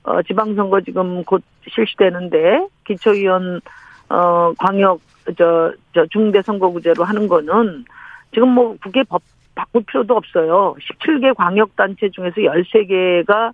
어, 0.03 0.21
지방선거 0.23 0.81
지금 0.81 1.23
곧 1.23 1.41
실시되는데 1.69 2.67
기초위원 2.85 3.61
어, 4.09 4.53
광역 4.57 4.99
저, 5.37 5.73
저 5.93 6.05
중대 6.07 6.41
선거구제로 6.41 7.03
하는 7.03 7.27
거는 7.27 7.85
지금 8.33 8.49
뭐 8.49 8.75
국회 8.81 9.03
법 9.03 9.21
바꿀 9.55 9.83
필요도 9.85 10.15
없어요. 10.15 10.75
17개 10.79 11.33
광역단체 11.33 12.09
중에서 12.09 12.35
13개가 12.35 13.53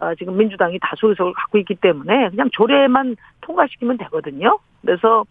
아, 0.00 0.14
지금 0.14 0.36
민주당이 0.36 0.78
다수 0.80 1.08
의석을 1.08 1.32
갖고 1.32 1.58
있기 1.58 1.74
때문에 1.76 2.30
그냥 2.30 2.48
조례만 2.52 3.16
통과시키면 3.40 3.98
되거든요. 3.98 4.58
그래서 4.82 5.24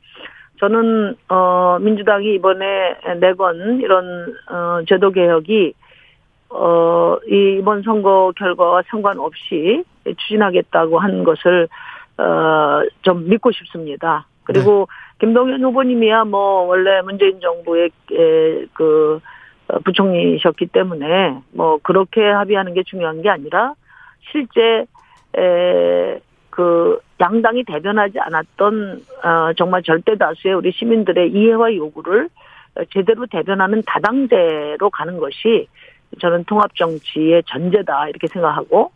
저는 0.60 1.16
어 1.30 1.78
민주당이 1.80 2.34
이번에 2.36 2.98
내건 3.20 3.80
이런 3.80 4.36
어 4.50 4.80
제도 4.88 5.12
개혁이 5.12 5.74
어 6.50 7.18
이번 7.28 7.84
선거 7.84 8.34
결과와 8.36 8.82
상관없이 8.88 9.84
추진하겠다고 10.04 11.00
한 11.00 11.24
것을 11.24 11.68
어좀 12.18 13.30
믿고 13.30 13.52
싶습니다. 13.52 14.26
그리고 14.44 14.88
김동연 15.20 15.64
후보님이야 15.64 16.26
뭐 16.26 16.64
원래 16.64 17.02
문재인 17.02 17.40
정부의 17.40 17.90
에, 18.12 18.66
그 18.74 19.20
어, 19.68 19.80
부총리셨기 19.80 20.68
때문에 20.68 21.42
뭐 21.52 21.80
그렇게 21.82 22.22
합의하는 22.24 22.74
게 22.74 22.84
중요한 22.84 23.22
게 23.22 23.30
아니라 23.30 23.74
실제 24.32 24.86
에그 25.34 27.00
양당이 27.20 27.64
대변하지 27.66 28.20
않았던 28.20 29.02
어 29.24 29.54
정말 29.54 29.84
절대 29.84 30.16
다수의 30.16 30.56
우리 30.56 30.72
시민들의 30.72 31.32
이해와 31.32 31.76
요구를 31.76 32.30
제대로 32.92 33.26
대변하는 33.28 33.84
다당제로 33.86 34.90
가는 34.90 35.18
것이 35.18 35.68
저는 36.20 36.46
통합 36.46 36.76
정치의 36.76 37.44
전제다 37.46 38.10
이렇게 38.10 38.28
생각하고 38.28 38.92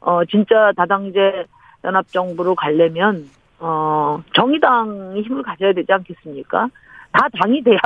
어 0.00 0.24
진짜 0.24 0.72
다당제 0.76 1.46
연합 1.84 2.08
정부로 2.08 2.54
가려면 2.54 3.28
어 3.58 4.22
정의당이 4.34 5.22
힘을 5.22 5.42
가져야 5.42 5.72
되지 5.72 5.92
않겠습니까? 5.92 6.68
다 7.12 7.28
당이 7.40 7.62
돼야 7.62 7.78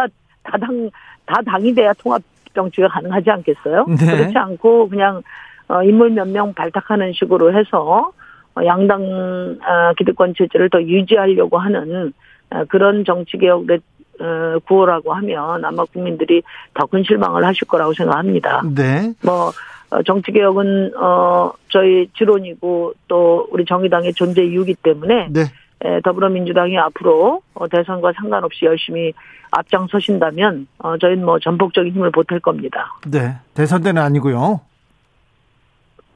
다 0.42 0.56
당 0.58 0.90
다 1.26 1.40
당이 1.42 1.74
돼야 1.74 1.92
통합 1.94 2.22
정치가 2.54 2.88
가능하지 2.88 3.30
않겠어요? 3.30 3.86
네. 3.86 4.16
그렇지 4.16 4.36
않고 4.36 4.88
그냥 4.88 5.22
어, 5.68 5.82
인물 5.84 6.10
몇 6.10 6.26
명 6.26 6.52
발탁하는 6.54 7.12
식으로 7.12 7.56
해서 7.56 8.10
어, 8.56 8.64
양당 8.64 9.00
어, 9.04 9.92
기득권 9.96 10.34
체제를 10.36 10.68
더 10.70 10.82
유지하려고 10.82 11.58
하는 11.58 12.12
어, 12.50 12.64
그런 12.68 13.04
정치 13.04 13.38
개혁을 13.38 13.80
어, 14.20 14.58
구호라고 14.66 15.12
하면 15.14 15.64
아마 15.64 15.84
국민들이 15.84 16.42
더 16.74 16.86
큰 16.86 17.04
실망을 17.04 17.44
하실 17.44 17.68
거라고 17.68 17.92
생각합니다. 17.94 18.62
네. 18.74 19.12
뭐 19.24 19.52
어, 19.90 20.02
정치 20.02 20.32
개혁은 20.32 20.92
어 20.96 21.52
저희 21.68 22.08
지론이고 22.16 22.94
또 23.06 23.46
우리 23.52 23.64
정의당의 23.64 24.14
존재 24.14 24.42
이유기 24.44 24.74
때문에 24.74 25.28
네. 25.30 25.42
에, 25.82 26.00
더불어민주당이 26.02 26.78
앞으로 26.78 27.42
어, 27.54 27.68
대선과 27.68 28.12
상관없이 28.16 28.64
열심히 28.66 29.12
앞장서신다면 29.50 30.66
어, 30.78 30.98
저희는 30.98 31.24
뭐 31.24 31.38
전폭적인 31.38 31.92
힘을 31.92 32.10
보탤 32.12 32.40
겁니다. 32.42 32.94
네. 33.10 33.36
대선 33.54 33.82
때는 33.82 34.02
아니고요. 34.02 34.60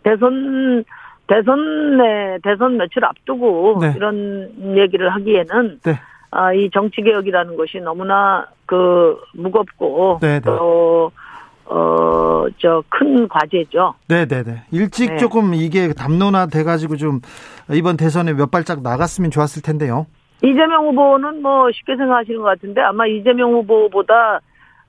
대선 0.03 0.85
대선에 1.27 2.39
대선 2.43 2.77
며칠 2.77 3.05
앞두고 3.05 3.79
네. 3.81 3.95
이런 3.97 4.77
얘기를 4.77 5.09
하기에는 5.15 5.81
네. 5.83 5.99
아, 6.31 6.53
이 6.53 6.69
정치 6.71 7.01
개혁이라는 7.01 7.57
것이 7.57 7.79
너무나 7.79 8.47
그 8.67 9.19
무겁고 9.33 10.19
네, 10.21 10.41
네. 10.41 10.41
또 10.41 11.11
어, 11.67 12.45
저 12.59 12.83
큰 12.91 13.27
과제죠. 13.29 13.95
네네네. 14.09 14.65
일찍 14.71 15.11
네. 15.11 15.17
조금 15.17 15.55
이게 15.55 15.93
담론화 15.93 16.47
돼가지고 16.47 16.97
좀 16.97 17.21
이번 17.73 17.97
대선에 17.97 18.33
몇 18.35 18.51
발짝 18.51 18.83
나갔으면 18.83 19.31
좋았을 19.31 19.63
텐데요. 19.63 20.07
이재명 20.43 20.87
후보는 20.89 21.41
뭐 21.43 21.71
쉽게 21.73 21.97
생각하시는 21.97 22.39
것 22.39 22.45
같은데 22.45 22.81
아마 22.83 23.07
이재명 23.07 23.53
후보보다 23.55 24.41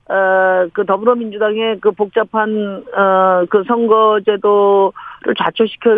어, 0.08 0.68
그 0.72 0.84
더불어민주당의 0.86 1.80
그 1.80 1.90
복잡한, 1.90 2.84
어, 2.96 3.44
그 3.50 3.64
선거제도를 3.66 5.34
좌초시켰, 5.36 5.90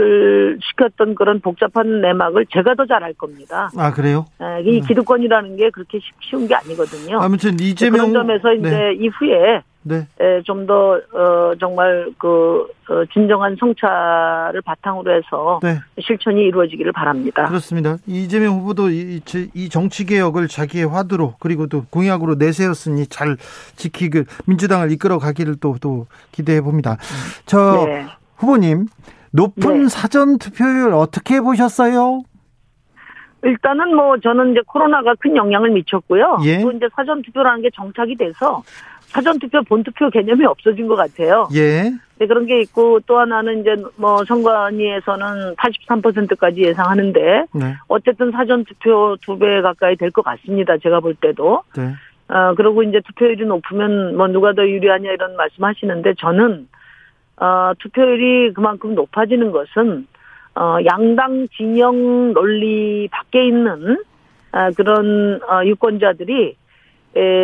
시켰던 0.63 1.15
그런 1.15 1.41
복잡한 1.41 2.01
내막을 2.01 2.47
제가 2.47 2.75
더 2.75 2.87
잘할 2.87 3.13
겁니다. 3.15 3.69
아, 3.77 3.93
그래요? 3.93 4.25
에, 4.41 4.63
이 4.63 4.81
기득권이라는 4.81 5.57
게 5.57 5.69
그렇게 5.71 5.99
쉽- 5.99 6.15
쉬운 6.23 6.49
게 6.49 6.55
아니거든요. 6.55 7.19
아무튼 7.21 7.61
이재명 7.61 8.11
그런 8.11 8.13
점에서 8.15 8.53
이제 8.55 8.71
네. 8.71 8.93
이후에 8.95 9.63
네. 9.89 10.07
좀더 10.45 11.01
어, 11.13 11.53
정말 11.59 12.11
그 12.19 12.67
어, 12.91 13.05
진정한 13.13 13.57
성찰을 13.59 14.61
바탕으로 14.63 15.11
해서 15.13 15.61
네. 15.63 15.79
실천이 16.01 16.43
이루어지기를 16.43 16.93
바랍니다. 16.93 17.47
그렇습니다. 17.47 17.97
이재명 18.07 18.55
후보도 18.61 18.91
이, 18.91 19.21
이- 19.27 19.51
이 19.55 19.69
정치 19.69 20.05
개혁을 20.07 20.49
자기의 20.49 20.87
화두로 20.87 21.35
그리고 21.41 21.67
또 21.67 21.85
공약으로 21.91 22.35
내세웠으니 22.37 23.07
잘 23.09 23.37
지키길 23.77 24.27
민주당을 24.47 24.93
이끌어 24.93 25.19
가기를 25.19 25.57
또 25.61 25.77
또 25.81 26.07
기대해 26.33 26.61
봅니다. 26.61 26.97
저 27.47 27.85
네. 27.87 28.07
후보님 28.37 28.87
높은 29.33 29.83
네. 29.85 29.89
사전 29.89 30.39
투표율 30.39 30.93
어떻게 30.93 31.41
보셨어요? 31.41 32.23
일단은 33.45 33.95
뭐 33.95 34.19
저는 34.19 34.51
이제 34.53 34.61
코로나가 34.67 35.15
큰 35.21 35.37
영향을 35.37 35.71
미쳤고요. 35.71 36.39
예. 36.45 36.61
또 36.61 36.73
이제 36.73 36.89
사전 36.97 37.23
투표라는 37.23 37.63
게 37.63 37.71
정착이 37.73 38.17
돼서 38.17 38.63
사전 39.09 39.39
투표, 39.39 39.63
본 39.63 39.83
투표 39.83 40.11
개념이 40.11 40.45
없어진 40.45 40.87
것 40.87 40.97
같아요. 40.97 41.49
예. 41.55 41.91
네, 42.19 42.27
그런 42.27 42.47
게 42.47 42.61
있고 42.61 43.01
또 43.07 43.19
하나는 43.19 43.61
이제 43.61 43.77
뭐 43.97 44.25
선관위에서는 44.25 45.55
83%까지 45.57 46.63
예상하는데 46.63 47.45
네. 47.55 47.75
어쨌든 47.89 48.31
사전 48.33 48.65
투표 48.65 49.17
두 49.23 49.39
배 49.39 49.61
가까이 49.63 49.97
될 49.97 50.11
것 50.11 50.23
같습니다. 50.25 50.77
제가 50.79 51.01
볼 51.01 51.15
때도. 51.15 51.63
네. 51.77 51.95
어, 52.29 52.55
그리고 52.57 52.83
이제 52.83 53.01
투표율이 53.07 53.47
높으면 53.47 54.17
뭐 54.17 54.27
누가 54.29 54.53
더 54.53 54.63
유리하냐 54.69 55.11
이런 55.13 55.37
말씀 55.37 55.65
하시는데 55.65 56.15
저는, 56.19 56.69
어, 57.37 57.73
투표율이 57.79 58.53
그만큼 58.53 58.95
높아지는 58.95 59.51
것은, 59.53 60.07
어, 60.55 60.77
양당 60.85 61.47
진영 61.57 62.33
논리 62.35 63.09
밖에 63.11 63.47
있는, 63.47 64.03
아, 64.53 64.71
그런, 64.73 65.41
어, 65.49 65.65
유권자들이, 65.65 66.49
에, 66.49 66.55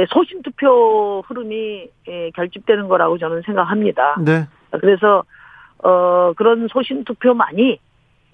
소신 0.08 0.42
투표 0.42 1.22
흐름이, 1.26 1.88
에, 2.08 2.30
결집되는 2.30 2.88
거라고 2.88 3.18
저는 3.18 3.42
생각합니다. 3.42 4.16
네. 4.24 4.46
그래서, 4.70 5.24
어, 5.82 6.32
그런 6.36 6.68
소신 6.68 7.04
투표만이, 7.04 7.78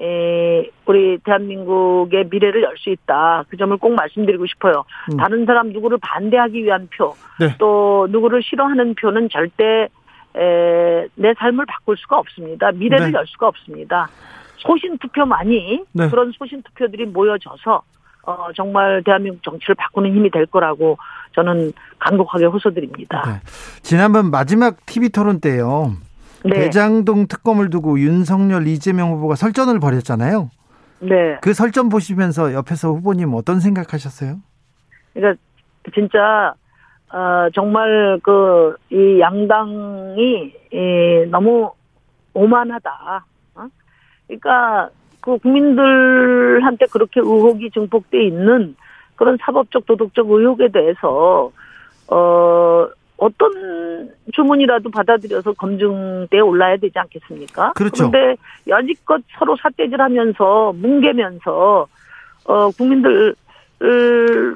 에, 0.00 0.70
우리 0.86 1.18
대한민국의 1.18 2.28
미래를 2.30 2.62
열 2.62 2.76
수 2.78 2.88
있다. 2.90 3.44
그 3.48 3.56
점을 3.56 3.76
꼭 3.76 3.94
말씀드리고 3.94 4.46
싶어요. 4.46 4.84
음. 5.12 5.18
다른 5.18 5.44
사람 5.44 5.68
누구를 5.68 5.98
반대하기 6.00 6.64
위한 6.64 6.88
표, 6.96 7.14
네. 7.38 7.54
또 7.58 8.06
누구를 8.10 8.42
싫어하는 8.42 8.94
표는 8.94 9.28
절대 9.30 9.88
에, 10.36 11.06
내 11.16 11.34
삶을 11.34 11.66
바꿀 11.66 11.96
수가 11.98 12.18
없습니다. 12.18 12.70
미래를 12.72 13.12
네. 13.12 13.18
열 13.18 13.26
수가 13.26 13.48
없습니다. 13.48 14.08
소신 14.56 14.96
투표만이 14.98 15.84
네. 15.92 16.08
그런 16.08 16.32
소신 16.32 16.62
투표들이 16.62 17.06
모여져서 17.06 17.82
어, 18.22 18.48
정말 18.54 19.02
대한민국 19.04 19.42
정치를 19.42 19.74
바꾸는 19.76 20.14
힘이 20.14 20.30
될 20.30 20.46
거라고 20.46 20.98
저는 21.34 21.72
간곡하게 21.98 22.46
호소드립니다. 22.46 23.22
네. 23.26 23.40
지난번 23.82 24.30
마지막 24.30 24.84
TV 24.86 25.08
토론 25.10 25.40
때요. 25.40 25.92
네. 26.44 26.50
대장동 26.50 27.26
특검을 27.26 27.70
두고 27.70 27.98
윤석열, 28.00 28.66
이재명 28.66 29.12
후보가 29.12 29.34
설전을 29.34 29.78
벌였잖아요. 29.80 30.50
네. 31.00 31.38
그 31.40 31.54
설전 31.54 31.88
보시면서 31.88 32.52
옆에서 32.54 32.88
후보님 32.88 33.32
어떤 33.34 33.60
생각하셨어요? 33.60 34.36
그러니까 35.14 35.40
진짜 35.94 36.54
어, 37.12 37.48
정말 37.54 38.20
그 38.22 38.76
이 38.92 39.20
양당이 39.20 40.52
이, 40.72 41.26
너무 41.30 41.72
오만하다. 42.34 43.24
어? 43.54 43.66
그러니까 44.26 44.90
그 45.20 45.38
국민들한테 45.38 46.86
그렇게 46.86 47.20
의혹이 47.20 47.70
증폭돼 47.70 48.24
있는 48.24 48.74
그런 49.16 49.36
사법적 49.40 49.86
도덕적 49.86 50.30
의혹에 50.30 50.68
대해서 50.68 51.50
어 52.08 52.88
어떤 53.18 54.10
주문이라도 54.32 54.90
받아들여서 54.90 55.52
검증대에 55.52 56.40
올라야 56.40 56.78
되지 56.78 56.98
않겠습니까? 56.98 57.74
그렇죠. 57.74 58.10
그런데 58.10 58.40
여지껏 58.66 59.20
서로 59.38 59.56
삿대질하면서 59.62 60.72
뭉개면서 60.76 61.86
어 62.44 62.70
국민들 62.70 63.34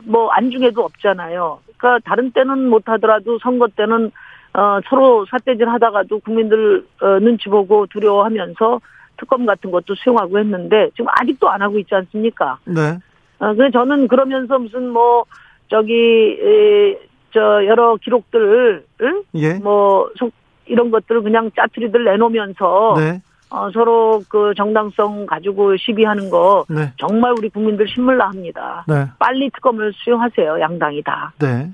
뭐 0.05 0.31
안중에도 0.31 0.83
없잖아요. 0.83 1.59
그러니까 1.77 2.09
다른 2.09 2.31
때는 2.31 2.71
못하더라도 2.71 3.39
선거 3.41 3.69
때는 3.69 4.11
어 4.55 4.81
서로 4.89 5.27
삿대질 5.27 5.69
하다가도 5.69 6.21
국민들 6.21 6.87
어, 7.03 7.19
눈치 7.19 7.51
보고 7.51 7.87
두려워하면서 7.87 8.81
특검 9.17 9.47
같은 9.47 9.71
것도 9.71 9.95
수용하고 9.95 10.39
했는데 10.39 10.91
지금 10.91 11.07
아직도 11.09 11.49
안 11.49 11.63
하고 11.63 11.79
있지 11.79 11.95
않습니까? 11.95 12.59
네. 12.65 12.99
어, 13.39 13.55
그래 13.55 13.71
저는 13.73 14.09
그러면서 14.09 14.59
무슨 14.59 14.89
뭐 14.91 15.25
저기 15.69 15.93
에, 16.41 16.99
저 17.33 17.65
여러 17.67 17.97
기록들을 17.97 18.85
응? 19.03 19.23
예. 19.35 19.55
뭐 19.55 20.09
속- 20.17 20.33
이런 20.67 20.91
것들을 20.91 21.23
그냥 21.23 21.51
짜투리들 21.55 22.05
내놓으면서 22.05 22.95
네. 22.97 23.21
어, 23.51 23.71
서로 23.73 24.23
그 24.29 24.53
정당성 24.57 25.27
가지고 25.27 25.77
시비하는 25.77 26.31
거 26.31 26.65
네. 26.69 26.93
정말 26.97 27.33
우리 27.39 27.49
국민들 27.49 27.87
신물나 27.89 28.29
합니다. 28.29 28.85
네. 28.89 29.07
빨리 29.19 29.51
특검을 29.51 29.93
수용하세요 29.95 30.61
양당이 30.61 31.03
다. 31.03 31.33
네. 31.39 31.71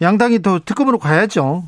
양당이 0.00 0.40
더 0.42 0.58
특검으로 0.58 0.98
가야죠. 0.98 1.62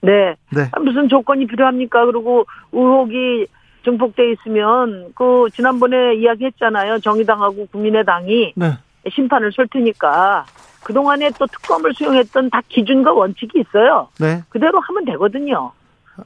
네. 0.00 0.34
네. 0.50 0.68
아, 0.72 0.80
무슨 0.80 1.08
조건이 1.08 1.46
필요합니까? 1.46 2.06
그리고 2.06 2.44
의혹이 2.72 3.46
증폭돼 3.84 4.32
있으면 4.32 5.12
그 5.14 5.48
지난번에 5.52 6.14
이야기했잖아요. 6.14 7.00
정의당하고 7.00 7.66
국민의당이 7.66 8.52
네. 8.56 8.72
심판을 9.10 9.52
쏠 9.52 9.66
테니까 9.68 10.44
그동안에 10.82 11.30
또 11.38 11.46
특검을 11.46 11.92
수용했던 11.94 12.50
다 12.50 12.60
기준과 12.68 13.12
원칙이 13.12 13.60
있어요. 13.60 14.08
네. 14.20 14.42
그대로 14.48 14.80
하면 14.80 15.04
되거든요. 15.04 15.72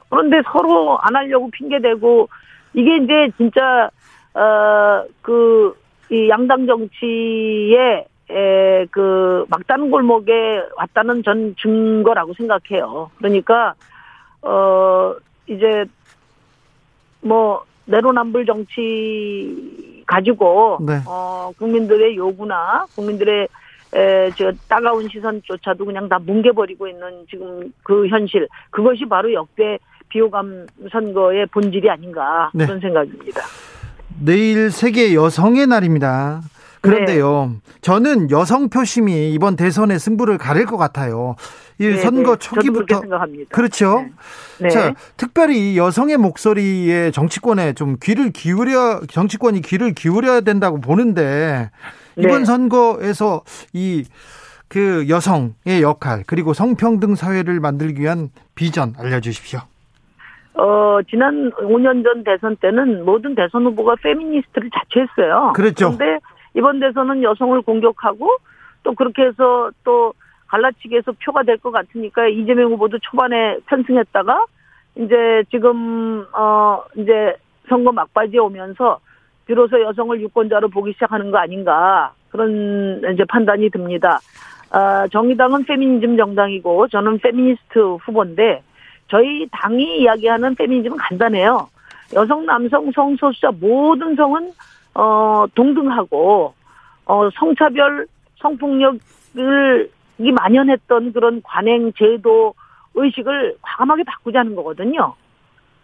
그런데 0.09 0.41
서로 0.51 0.97
안 0.99 1.15
하려고 1.15 1.49
핑계대고 1.51 2.29
이게 2.73 2.97
이제 2.97 3.29
진짜 3.37 3.89
어그 4.33 5.75
이 6.11 6.29
양당 6.29 6.67
정치의 6.67 8.05
에, 8.29 8.85
그 8.91 9.45
막다른 9.49 9.89
골목에 9.89 10.61
왔다는 10.75 11.23
전 11.23 11.55
증거라고 11.61 12.33
생각해요. 12.33 13.09
그러니까 13.17 13.73
어 14.41 15.15
이제 15.47 15.85
뭐 17.21 17.63
내로남불 17.85 18.45
정치 18.45 20.03
가지고 20.05 20.77
네. 20.81 20.99
어 21.05 21.51
국민들의 21.57 22.15
요구나 22.15 22.85
국민들의 22.95 23.47
에, 23.93 24.31
저 24.37 24.51
따가운 24.67 25.07
시선조차도 25.07 25.85
그냥 25.85 26.09
다 26.09 26.19
뭉개버리고 26.19 26.87
있는 26.87 27.25
지금 27.29 27.71
그 27.83 28.07
현실 28.07 28.47
그것이 28.69 29.05
바로 29.05 29.31
역대 29.33 29.79
비호감 30.09 30.67
선거의 30.91 31.45
본질이 31.47 31.89
아닌가 31.89 32.51
네. 32.53 32.65
그런 32.65 32.79
생각입니다. 32.79 33.41
내일 34.19 34.71
세계 34.71 35.13
여성의 35.13 35.67
날입니다. 35.67 36.41
그런데요, 36.89 37.55
저는 37.81 38.31
여성 38.31 38.69
표심이 38.69 39.31
이번 39.33 39.55
대선의 39.55 39.99
승부를 39.99 40.37
가릴 40.37 40.65
것 40.65 40.77
같아요. 40.77 41.35
이 41.79 41.85
네, 41.85 41.97
선거 41.97 42.35
네. 42.35 42.39
초기부터 42.39 43.01
생각합니다. 43.01 43.55
그렇죠. 43.55 44.05
네. 44.59 44.69
자, 44.69 44.95
특별히 45.15 45.73
이 45.73 45.77
여성의 45.77 46.17
목소리에 46.17 47.11
정치권에 47.11 47.73
좀 47.73 47.97
귀를 48.01 48.31
기울여 48.31 49.01
정치권이 49.09 49.61
귀를 49.61 49.93
기울여야 49.93 50.41
된다고 50.41 50.81
보는데 50.81 51.69
이번 52.17 52.39
네. 52.39 52.45
선거에서 52.45 53.43
이 53.73 54.03
그 54.67 55.07
여성의 55.07 55.81
역할 55.81 56.23
그리고 56.27 56.53
성평등 56.53 57.15
사회를 57.15 57.59
만들기 57.59 58.01
위한 58.01 58.29
비전 58.55 58.93
알려주십시오. 58.99 59.59
어, 60.55 60.99
지난 61.09 61.51
5년 61.51 62.03
전 62.03 62.23
대선 62.23 62.55
때는 62.57 63.05
모든 63.05 63.35
대선 63.35 63.65
후보가 63.65 63.95
페미니스트를 64.01 64.69
자처했어요. 64.73 65.53
그랬죠. 65.53 65.95
그런데 65.95 66.19
이번 66.57 66.79
대선은 66.79 67.21
여성을 67.21 67.61
공격하고 67.61 68.29
또 68.83 68.93
그렇게 68.95 69.23
해서 69.23 69.69
또 69.83 70.13
갈라치기 70.47 70.95
해서 70.95 71.11
표가 71.23 71.43
될 71.43 71.57
것 71.57 71.71
같으니까 71.71 72.27
이재명 72.27 72.71
후보도 72.71 72.97
초반에 72.99 73.59
편승했다가 73.67 74.45
이제 74.95 75.43
지금, 75.51 76.25
어, 76.33 76.81
이제 76.95 77.35
선거 77.69 77.91
막바지에 77.91 78.39
오면서 78.39 78.99
비로소 79.45 79.79
여성을 79.81 80.19
유권자로 80.21 80.69
보기 80.69 80.93
시작하는 80.93 81.29
거 81.29 81.37
아닌가 81.37 82.11
그런 82.29 83.01
이제 83.13 83.23
판단이 83.25 83.69
듭니다. 83.69 84.19
아, 84.71 85.07
정의당은 85.11 85.63
페미니즘 85.65 86.17
정당이고 86.17 86.87
저는 86.87 87.19
페미니스트 87.19 87.79
후보인데 88.01 88.63
저희 89.09 89.47
당이 89.51 90.01
이야기하는 90.01 90.55
페미니즘은 90.55 90.97
간단해요. 90.97 91.69
여성, 92.15 92.45
남성, 92.45 92.91
성소수자 92.91 93.51
모든 93.59 94.15
성은 94.15 94.49
어 94.99 95.45
동등하고 95.53 96.53
어 97.05 97.29
성차별, 97.35 98.07
성폭력을 98.39 99.91
이 100.17 100.31
만연했던 100.31 101.13
그런 101.13 101.41
관행 101.43 101.93
제도 101.93 102.55
의식을 102.95 103.57
과감하게 103.61 104.03
바꾸자는 104.03 104.55
거거든요. 104.55 105.13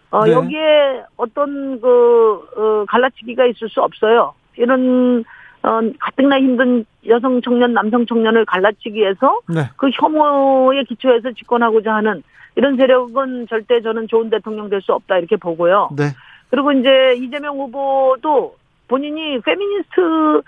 어, 0.10 0.26
네. 0.26 0.32
여기에 0.32 1.04
어떤 1.18 1.80
그, 1.80 2.48
어, 2.56 2.86
갈라치기가 2.88 3.46
있을 3.46 3.70
수 3.70 3.82
없어요. 3.82 4.34
이런, 4.58 5.24
어, 5.64 5.80
가뜩나 6.00 6.40
힘든 6.40 6.86
여성 7.08 7.42
청년, 7.42 7.74
남성 7.74 8.06
청년을 8.06 8.46
갈라치기 8.46 8.94
위해서 9.00 9.40
네. 9.48 9.62
그 9.78 9.90
혐오에 9.92 10.84
기초해서 10.84 11.32
집권하고자 11.32 11.94
하는 11.96 12.24
이런 12.56 12.78
세력은 12.78 13.48
절대 13.48 13.82
저는 13.82 14.08
좋은 14.08 14.30
대통령 14.30 14.70
될 14.70 14.82
수 14.82 14.94
없다 14.94 15.18
이렇게 15.18 15.36
보고요. 15.36 15.90
네. 15.96 16.06
그리고 16.50 16.72
이제 16.72 17.16
이재명 17.18 17.58
후보도 17.58 18.56
본인이 18.94 19.40
페미니스트 19.40 20.44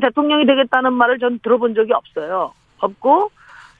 대통령이 0.00 0.46
되겠다는 0.46 0.94
말을 0.94 1.18
전 1.18 1.38
들어본 1.40 1.74
적이 1.74 1.92
없어요. 1.92 2.54
없고 2.78 3.30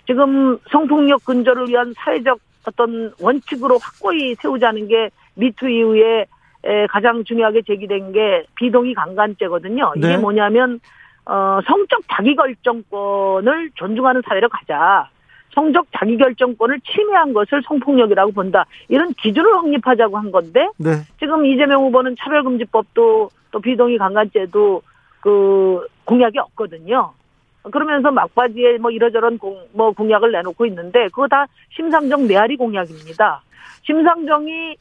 지금 0.06 0.58
성폭력 0.70 1.24
근절을 1.24 1.70
위한 1.70 1.94
사회적 1.96 2.38
어떤 2.66 3.14
원칙으로 3.18 3.78
확고히 3.78 4.34
세우자는 4.34 4.88
게 4.88 5.08
미투 5.36 5.70
이후에 5.70 6.26
에, 6.64 6.86
가장 6.88 7.24
중요하게 7.24 7.62
제기된 7.62 8.12
게 8.12 8.44
비동의 8.56 8.92
강간죄거든요. 8.92 9.94
이게 9.96 10.08
네. 10.08 10.16
뭐냐면 10.18 10.80
어, 11.24 11.60
성적 11.66 12.02
자기결정권을 12.10 13.70
존중하는 13.76 14.20
사회로 14.28 14.50
가자. 14.50 15.08
성적 15.54 15.86
자기결정권을 15.96 16.80
침해한 16.80 17.32
것을 17.32 17.62
성폭력이라고 17.66 18.32
본다. 18.32 18.66
이런 18.88 19.14
기준을 19.14 19.56
확립하자고 19.56 20.18
한 20.18 20.30
건데 20.30 20.68
네. 20.76 20.90
지금 21.18 21.46
이재명 21.46 21.84
후보는 21.84 22.16
차별금지법도 22.18 23.30
또 23.50 23.60
비동의 23.60 23.98
강간죄도 23.98 24.82
그 25.20 25.86
공약이 26.04 26.38
없거든요. 26.38 27.12
그러면서 27.70 28.10
막바지에 28.10 28.78
뭐 28.78 28.90
이러저런 28.90 29.36
공, 29.38 29.58
뭐 29.72 29.92
공약을 29.92 30.32
내놓고 30.32 30.64
있는데 30.66 31.08
그거 31.08 31.28
다 31.28 31.46
심상정 31.76 32.26
메아리 32.26 32.56
공약입니다. 32.56 33.42
심상정이 33.82 34.76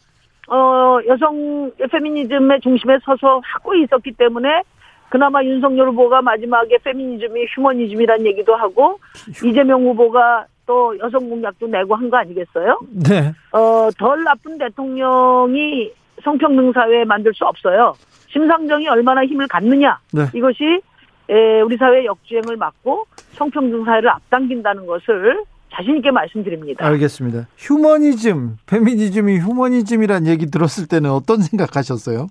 어 0.47 0.99
여성 1.07 1.71
페미니즘의 1.91 2.61
중심에 2.61 2.97
서서 3.03 3.41
하고 3.43 3.75
있었기 3.75 4.11
때문에 4.13 4.63
그나마 5.09 5.43
윤석열 5.43 5.89
후보가 5.89 6.21
마지막에 6.21 6.77
페미니즘이 6.83 7.45
휴머니즘이란 7.55 8.25
얘기도 8.25 8.55
하고 8.55 8.99
이재명 9.43 9.83
후보가 9.85 10.45
또 10.65 10.97
여성 10.99 11.29
공약도 11.29 11.67
내고 11.67 11.95
한 11.95 12.09
거 12.09 12.17
아니겠어요? 12.17 12.79
네. 13.09 13.33
어, 13.51 13.89
덜 13.97 14.23
나쁜 14.23 14.57
대통령이 14.57 15.91
성평등 16.23 16.71
사회 16.73 17.03
만들 17.05 17.33
수 17.33 17.45
없어요. 17.45 17.93
심상정이 18.31 18.87
얼마나 18.87 19.25
힘을 19.25 19.47
갖느냐. 19.47 19.99
네. 20.13 20.25
이것이 20.33 20.81
에, 21.29 21.61
우리 21.61 21.77
사회 21.77 22.05
역주행을 22.05 22.57
막고 22.57 23.05
성평등 23.33 23.85
사회를 23.85 24.09
앞당긴다는 24.09 24.85
것을 24.85 25.43
자신 25.71 25.97
있게 25.97 26.11
말씀드립니다. 26.11 26.85
알겠습니다. 26.85 27.47
휴머니즘, 27.57 28.57
페미니즘이 28.65 29.39
휴머니즘이란 29.39 30.25
얘기 30.27 30.47
들었을 30.47 30.87
때는 30.87 31.11
어떤 31.11 31.41
생각하셨어요? 31.41 32.27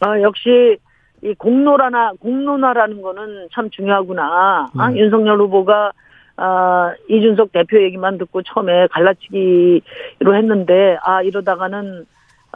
아, 0.00 0.20
역시 0.20 0.76
이 1.22 1.34
공론화나 1.34 2.12
공론화라는 2.20 3.00
거는 3.00 3.48
참 3.52 3.70
중요하구나. 3.70 4.68
아, 4.76 4.90
네. 4.90 5.00
윤석열 5.00 5.40
후보가 5.40 5.92
아, 6.36 6.92
이준석 7.08 7.52
대표 7.52 7.82
얘기만 7.82 8.18
듣고 8.18 8.42
처음에 8.42 8.88
갈라치기로 8.88 10.36
했는데 10.36 10.98
아 11.02 11.22
이러다가는 11.22 12.06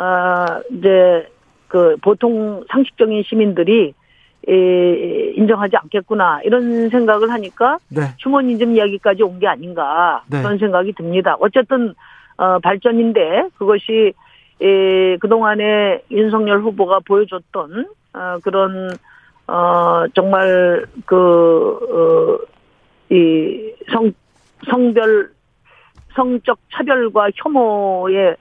아 0.03 0.63
이제 0.71 1.29
그 1.69 1.97
보통 2.01 2.65
상식적인 2.71 3.23
시민들이 3.23 3.93
에, 4.49 5.33
인정하지 5.37 5.77
않겠구나 5.77 6.41
이런 6.45 6.89
생각을 6.89 7.31
하니까 7.31 7.77
네. 7.91 8.01
휴머니즘 8.19 8.75
이야기까지 8.77 9.23
온 9.23 9.39
게 9.39 9.47
아닌가 9.47 10.23
네. 10.31 10.41
그런 10.43 10.57
생각이 10.57 10.95
듭니다. 10.95 11.37
어쨌든 11.39 11.95
어, 12.39 12.59
발전인데 12.61 13.49
그것이 13.59 14.15
에, 14.63 15.17
그동안에 15.19 16.01
윤석열 16.11 16.61
후보가 16.61 17.01
보여줬던 17.05 17.87
어, 18.15 18.39
그런 18.43 18.91
어, 19.47 20.05
정말 20.15 20.87
그 21.05 21.19
어, 21.93 23.15
이 23.15 23.75
성, 23.93 24.11
성별, 24.71 25.31
성적 26.15 26.59
차별과 26.73 27.29
혐오의 27.35 28.17
에, 28.29 28.35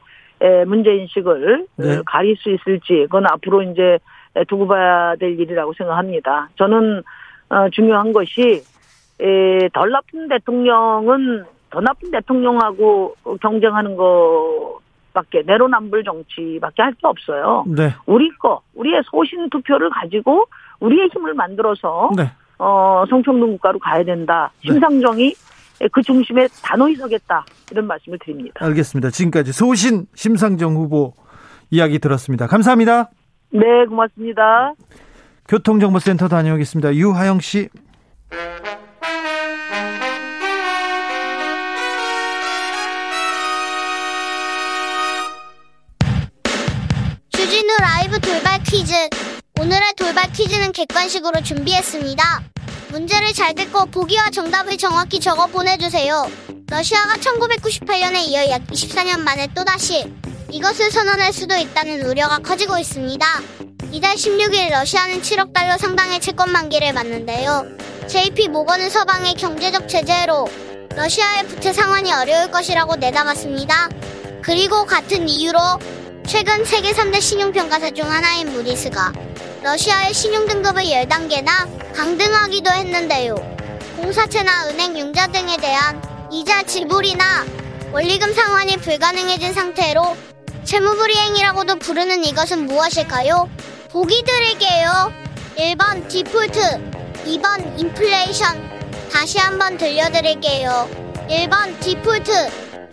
문제 0.65 0.93
인식을 0.95 1.67
네. 1.77 1.97
어, 1.97 2.03
가릴 2.05 2.35
수 2.37 2.49
있을지, 2.49 2.93
그건 3.03 3.25
앞으로 3.27 3.61
이제 3.63 3.99
두고 4.47 4.67
봐야 4.67 5.15
될 5.15 5.39
일이라고 5.39 5.73
생각합니다. 5.73 6.49
저는, 6.55 7.03
어, 7.49 7.69
중요한 7.71 8.13
것이, 8.13 8.63
에, 9.19 9.69
덜 9.73 9.91
나쁜 9.91 10.27
대통령은 10.29 11.45
더 11.71 11.81
나쁜 11.81 12.09
대통령하고 12.11 13.15
경쟁하는 13.41 13.95
것밖에, 13.97 15.43
내로남불 15.45 16.03
정치밖에 16.03 16.81
할 16.81 16.93
게 16.93 17.07
없어요. 17.07 17.65
네. 17.67 17.93
우리 18.05 18.29
거, 18.37 18.61
우리의 18.75 19.01
소신 19.05 19.49
투표를 19.49 19.89
가지고 19.89 20.45
우리의 20.79 21.09
힘을 21.13 21.33
만들어서 21.33 22.11
네. 22.15 22.31
어, 22.57 23.03
성평등 23.09 23.51
국가로 23.51 23.79
가야 23.79 24.03
된다. 24.03 24.51
네. 24.63 24.71
심상정이 24.71 25.33
그 25.91 26.01
중심에 26.01 26.47
단호히 26.61 26.95
서겠다. 26.95 27.45
이런 27.71 27.87
말씀을 27.87 28.19
드립니다. 28.23 28.65
알겠습니다. 28.65 29.09
지금까지 29.11 29.51
소신 29.53 30.05
심상정 30.15 30.75
후보 30.75 31.13
이야기 31.69 31.99
들었습니다. 31.99 32.47
감사합니다. 32.47 33.09
네, 33.51 33.85
고맙습니다. 33.87 34.73
교통정보센터 35.47 36.27
다녀오겠습니다. 36.27 36.93
유하영 36.95 37.39
씨. 37.39 37.69
주진우 47.31 47.67
라이브 47.81 48.19
돌발 48.19 48.59
퀴즈. 48.63 48.93
오늘의 49.59 49.81
돌발 49.97 50.31
퀴즈는 50.31 50.71
객관식으로 50.71 51.41
준비했습니다. 51.41 52.23
문제를 52.89 53.33
잘 53.33 53.53
듣고 53.53 53.85
보기와 53.85 54.29
정답을 54.31 54.77
정확히 54.77 55.19
적어 55.19 55.45
보내주세요. 55.47 56.29
러시아가 56.69 57.15
1998년에 57.15 58.27
이어 58.27 58.49
약 58.49 58.65
24년 58.67 59.19
만에 59.19 59.47
또다시 59.55 60.11
이것을 60.51 60.91
선언할 60.91 61.31
수도 61.31 61.55
있다는 61.55 62.05
우려가 62.05 62.39
커지고 62.39 62.77
있습니다. 62.79 63.25
이달 63.91 64.15
16일 64.15 64.71
러시아는 64.71 65.21
7억 65.21 65.53
달러 65.53 65.77
상당의 65.77 66.19
채권 66.19 66.51
만기를 66.51 66.93
맞는데요. 66.93 67.65
JP 68.07 68.49
모건은 68.49 68.89
서방의 68.89 69.35
경제적 69.35 69.87
제재로 69.87 70.47
러시아의 70.95 71.47
부채 71.47 71.71
상환이 71.71 72.11
어려울 72.11 72.49
것이라고 72.51 72.95
내다봤습니다. 72.95 73.89
그리고 74.41 74.85
같은 74.85 75.29
이유로 75.29 75.59
최근 76.29 76.63
세계 76.63 76.91
3대 76.91 77.19
신용평가사 77.19 77.89
중 77.89 78.05
하나인 78.05 78.53
무디스가 78.53 79.13
러시아의 79.63 80.13
신용등급을 80.13 80.83
10단계나 80.83 81.95
강등하기도 81.95 82.69
했는데요. 82.69 83.35
공사채나 83.95 84.67
은행 84.67 84.95
융자 84.95 85.25
등에 85.25 85.57
대한 85.57 85.99
이자 86.31 86.61
지불이나 86.61 87.47
원리금 87.91 88.31
상환이 88.31 88.77
불가능해진 88.77 89.53
상태로 89.53 90.15
채무불이행이라고도 90.65 91.79
부르는 91.79 92.23
이것은 92.23 92.67
무엇일까요? 92.67 93.49
보기 93.89 94.23
드릴게요. 94.23 95.11
1번 95.57 96.07
디폴트, 96.09 96.59
2번 97.25 97.79
인플레이션. 97.79 99.09
다시 99.11 99.39
한번 99.39 99.79
들려드릴게요. 99.79 100.87
1번 101.27 101.79
디폴트, 101.79 102.68